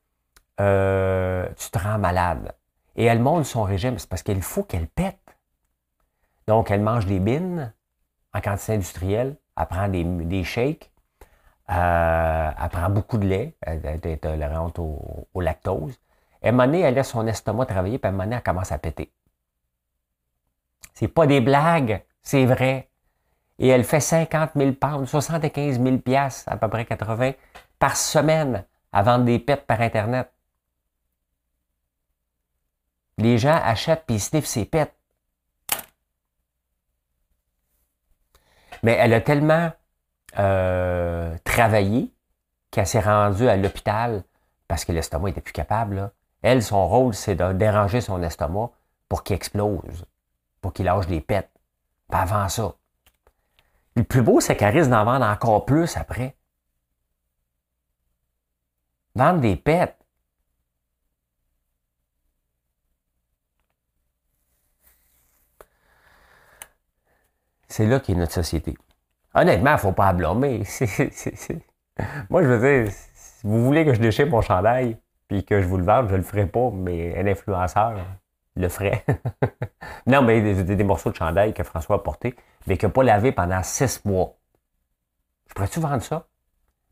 euh, 0.62 1.46
tu 1.58 1.70
te 1.70 1.78
rends 1.78 2.00
malade? 2.00 2.56
Et 2.96 3.04
elle 3.04 3.20
monte 3.20 3.44
son 3.44 3.64
régime, 3.64 4.00
c'est 4.00 4.10
parce 4.10 4.24
qu'il 4.24 4.42
faut 4.42 4.64
qu'elle 4.64 4.88
pète. 4.88 5.20
Donc, 6.48 6.72
elle 6.72 6.82
mange 6.82 7.06
des 7.06 7.20
bines 7.20 7.74
en 8.34 8.40
quantité 8.40 8.76
industrielle, 8.76 9.36
elle 9.58 9.68
prend 9.68 9.90
des, 9.90 10.06
des 10.06 10.46
shakes, 10.46 10.93
euh, 11.74 12.52
elle 12.62 12.70
prend 12.70 12.90
beaucoup 12.90 13.18
de 13.18 13.26
lait, 13.26 13.56
elle, 13.62 14.00
est 14.04 14.18
tolérante 14.18 14.80
au, 14.80 15.28
lactose. 15.42 16.00
Et 16.42 16.50
à 16.50 16.66
elle 16.66 16.94
laisse 16.94 17.10
son 17.10 17.26
estomac 17.26 17.66
travailler, 17.66 17.98
puis 17.98 18.12
à 18.12 18.24
elle 18.24 18.44
commence 18.44 18.72
à 18.72 18.78
péter. 18.78 19.12
C'est 20.94 21.08
pas 21.08 21.26
des 21.26 21.42
blagues, 21.42 22.04
c'est 22.22 22.46
vrai. 22.46 22.90
Et 23.60 23.70
elle 23.70 23.84
fait 23.84 24.00
50 24.00 24.52
000 24.56 24.74
pounds, 24.74 25.10
75 25.10 25.82
000 25.82 25.98
piastres, 26.00 26.52
à 26.52 26.58
peu 26.58 26.68
près 26.68 26.86
80, 26.86 27.32
par 27.80 27.96
semaine 27.96 28.66
à 28.92 29.04
vendre 29.04 29.26
des 29.26 29.40
pets 29.40 29.66
par 29.66 29.82
Internet. 29.82 30.32
Les 33.18 33.38
gens 33.38 33.60
achètent 33.64 34.06
puis 34.06 34.16
ils 34.16 34.20
sniffent 34.20 34.46
ses 34.46 34.66
pets. 34.66 34.94
Mais 38.82 38.94
elle 38.94 39.14
a 39.14 39.22
tellement 39.22 39.72
euh, 40.40 41.38
travaillé 41.44 42.14
qu'elle 42.72 42.88
s'est 42.88 43.00
rendue 43.00 43.48
à 43.48 43.56
l'hôpital 43.56 44.24
parce 44.68 44.86
que 44.86 44.92
l'estomac 44.92 45.30
n'était 45.30 45.42
plus 45.42 45.54
capable. 45.54 46.12
Elle, 46.42 46.64
son 46.64 46.88
rôle, 46.88 47.14
c'est 47.14 47.36
de 47.36 47.54
déranger 47.54 48.02
son 48.02 48.22
estomac 48.24 48.72
pour 49.08 49.24
qu'il 49.24 49.36
explose, 49.36 50.06
pour 50.62 50.74
qu'il 50.74 50.86
lâche 50.86 51.08
des 51.08 51.22
pets. 51.22 51.50
Pas 52.10 52.22
avant 52.22 52.50
ça. 52.50 52.74
Le 53.96 54.04
plus 54.04 54.22
beau, 54.22 54.40
c'est 54.40 54.58
qu'elle 54.58 54.76
risque 54.76 54.90
d'en 54.90 55.06
vendre 55.06 55.26
encore 55.26 55.66
plus 55.66 55.96
après. 55.98 56.36
Vendre 59.16 59.40
des 59.40 59.56
pets. 59.56 59.96
C'est 67.68 67.86
là 67.86 68.00
qu'est 68.00 68.16
notre 68.16 68.34
société. 68.34 68.76
Honnêtement, 69.34 69.72
il 69.72 69.74
ne 69.74 69.80
faut 69.80 69.92
pas 69.92 70.14
blâmer. 70.14 70.64
Moi, 72.30 72.44
je 72.44 72.48
veux 72.48 72.60
dire, 72.84 72.92
si 73.14 73.48
vous 73.48 73.64
voulez 73.64 73.86
que 73.86 73.94
je 73.94 74.00
déchire 74.00 74.28
mon 74.28 74.42
chandail 74.42 74.98
puis 75.28 75.44
que 75.44 75.62
je 75.62 75.68
vous 75.68 75.78
le 75.78 75.84
vende, 75.84 76.10
je 76.10 76.16
le 76.16 76.22
ferai 76.22 76.46
pas, 76.46 76.70
mais 76.72 77.18
un 77.18 77.28
influenceur 77.28 77.96
le 78.56 78.70
ferait. 78.70 79.04
non, 80.08 80.22
mais 80.22 80.42
des, 80.42 80.76
des, 80.76 80.84
morceaux 80.84 81.10
de 81.10 81.16
chandail 81.16 81.54
que 81.54 81.64
François 81.64 81.96
a 81.96 82.00
portés, 82.00 82.36
mais 82.68 82.78
qu'il 82.78 82.88
n'a 82.88 82.94
pas 82.94 83.04
lavé 83.04 83.32
pendant 83.32 83.64
six 83.64 84.06
mois. 84.06 84.36
Je 85.48 85.54
pourrais-tu 85.54 85.80
vendre 85.80 86.04
ça? 86.04 86.28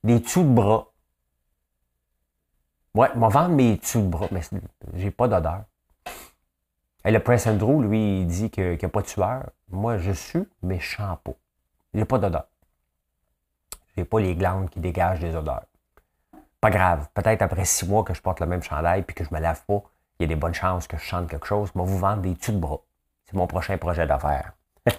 Des 0.04 0.20
dessous 0.20 0.44
de 0.44 0.50
bras. 0.50 0.92
Ouais, 2.96 3.10
vais 3.14 3.20
vendre 3.20 3.50
mes 3.50 3.78
dessous 3.78 4.02
de 4.02 4.08
bras, 4.08 4.28
mais 4.32 4.42
j'ai 4.96 5.12
pas 5.12 5.28
d'odeur. 5.28 5.64
Et 7.06 7.12
le 7.12 7.20
Prince 7.20 7.48
Andrew, 7.48 7.82
lui, 7.82 8.22
il 8.22 8.28
dit 8.28 8.50
qu'il 8.50 8.78
n'y 8.78 8.86
a 8.86 8.90
pas 8.90 9.02
de 9.02 9.08
sueur. 9.08 9.50
Moi, 9.70 9.98
je 9.98 10.12
suis, 10.12 10.44
mais 10.62 10.80
je. 10.80 11.41
J'ai 11.94 12.06
pas 12.06 12.18
d'odeur. 12.18 12.48
J'ai 13.98 14.06
pas 14.06 14.20
les 14.20 14.36
glandes 14.36 14.70
qui 14.70 14.80
dégagent 14.80 15.20
des 15.20 15.36
odeurs. 15.36 15.66
Pas 16.62 16.70
grave. 16.70 17.08
Peut-être 17.14 17.42
après 17.42 17.66
six 17.66 17.88
mois 17.88 18.04
que 18.04 18.14
je 18.14 18.22
porte 18.22 18.40
le 18.40 18.46
même 18.46 18.64
chandail 18.64 19.02
puis 19.04 19.16
que 19.16 19.24
je 19.24 19.34
me 19.34 19.40
lave 19.40 19.64
pas, 19.66 19.82
il 20.20 20.24
y 20.24 20.26
a 20.26 20.28
des 20.28 20.36
bonnes 20.36 20.54
chances 20.54 20.88
que 20.88 20.98
je 20.98 21.04
chante 21.04 21.28
quelque 21.28 21.48
chose. 21.48 21.74
Moi, 21.76 21.86
vous 21.86 21.98
vendre 21.98 22.22
des 22.22 22.36
tubes 22.36 22.56
de 22.56 22.60
bras. 22.60 22.80
C'est 23.26 23.34
mon 23.34 23.48
prochain 23.48 23.78
projet 23.78 24.06
d'affaires. 24.06 24.54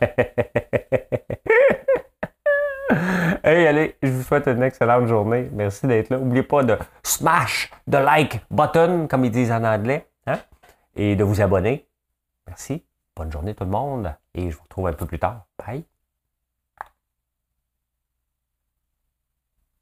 hey, 3.45 3.67
allez, 3.67 3.97
je 4.03 4.11
vous 4.11 4.23
souhaite 4.23 4.49
une 4.49 4.63
excellente 4.63 5.07
journée. 5.07 5.49
Merci 5.53 5.87
d'être 5.87 6.11
là. 6.11 6.19
N'oubliez 6.19 6.43
pas 6.43 6.63
de 6.65 6.77
smash 7.03 7.71
the 7.91 7.95
like 7.95 8.41
button, 8.51 9.07
comme 9.07 9.25
ils 9.25 9.31
disent 9.31 9.53
en 9.53 9.65
anglais, 9.65 10.09
hein? 10.27 10.41
et 10.97 11.15
de 11.17 11.25
vous 11.25 11.41
abonner. 11.41 11.87
Merci. 12.47 12.85
Bonne 13.15 13.31
journée 13.31 13.55
tout 13.55 13.65
le 13.65 13.71
monde. 13.71 14.13
Et 14.35 14.51
je 14.51 14.57
vous 14.57 14.63
retrouve 14.65 14.89
un 14.89 14.93
peu 14.93 15.07
plus 15.07 15.19
tard. 15.19 15.47
Bye. 15.59 15.85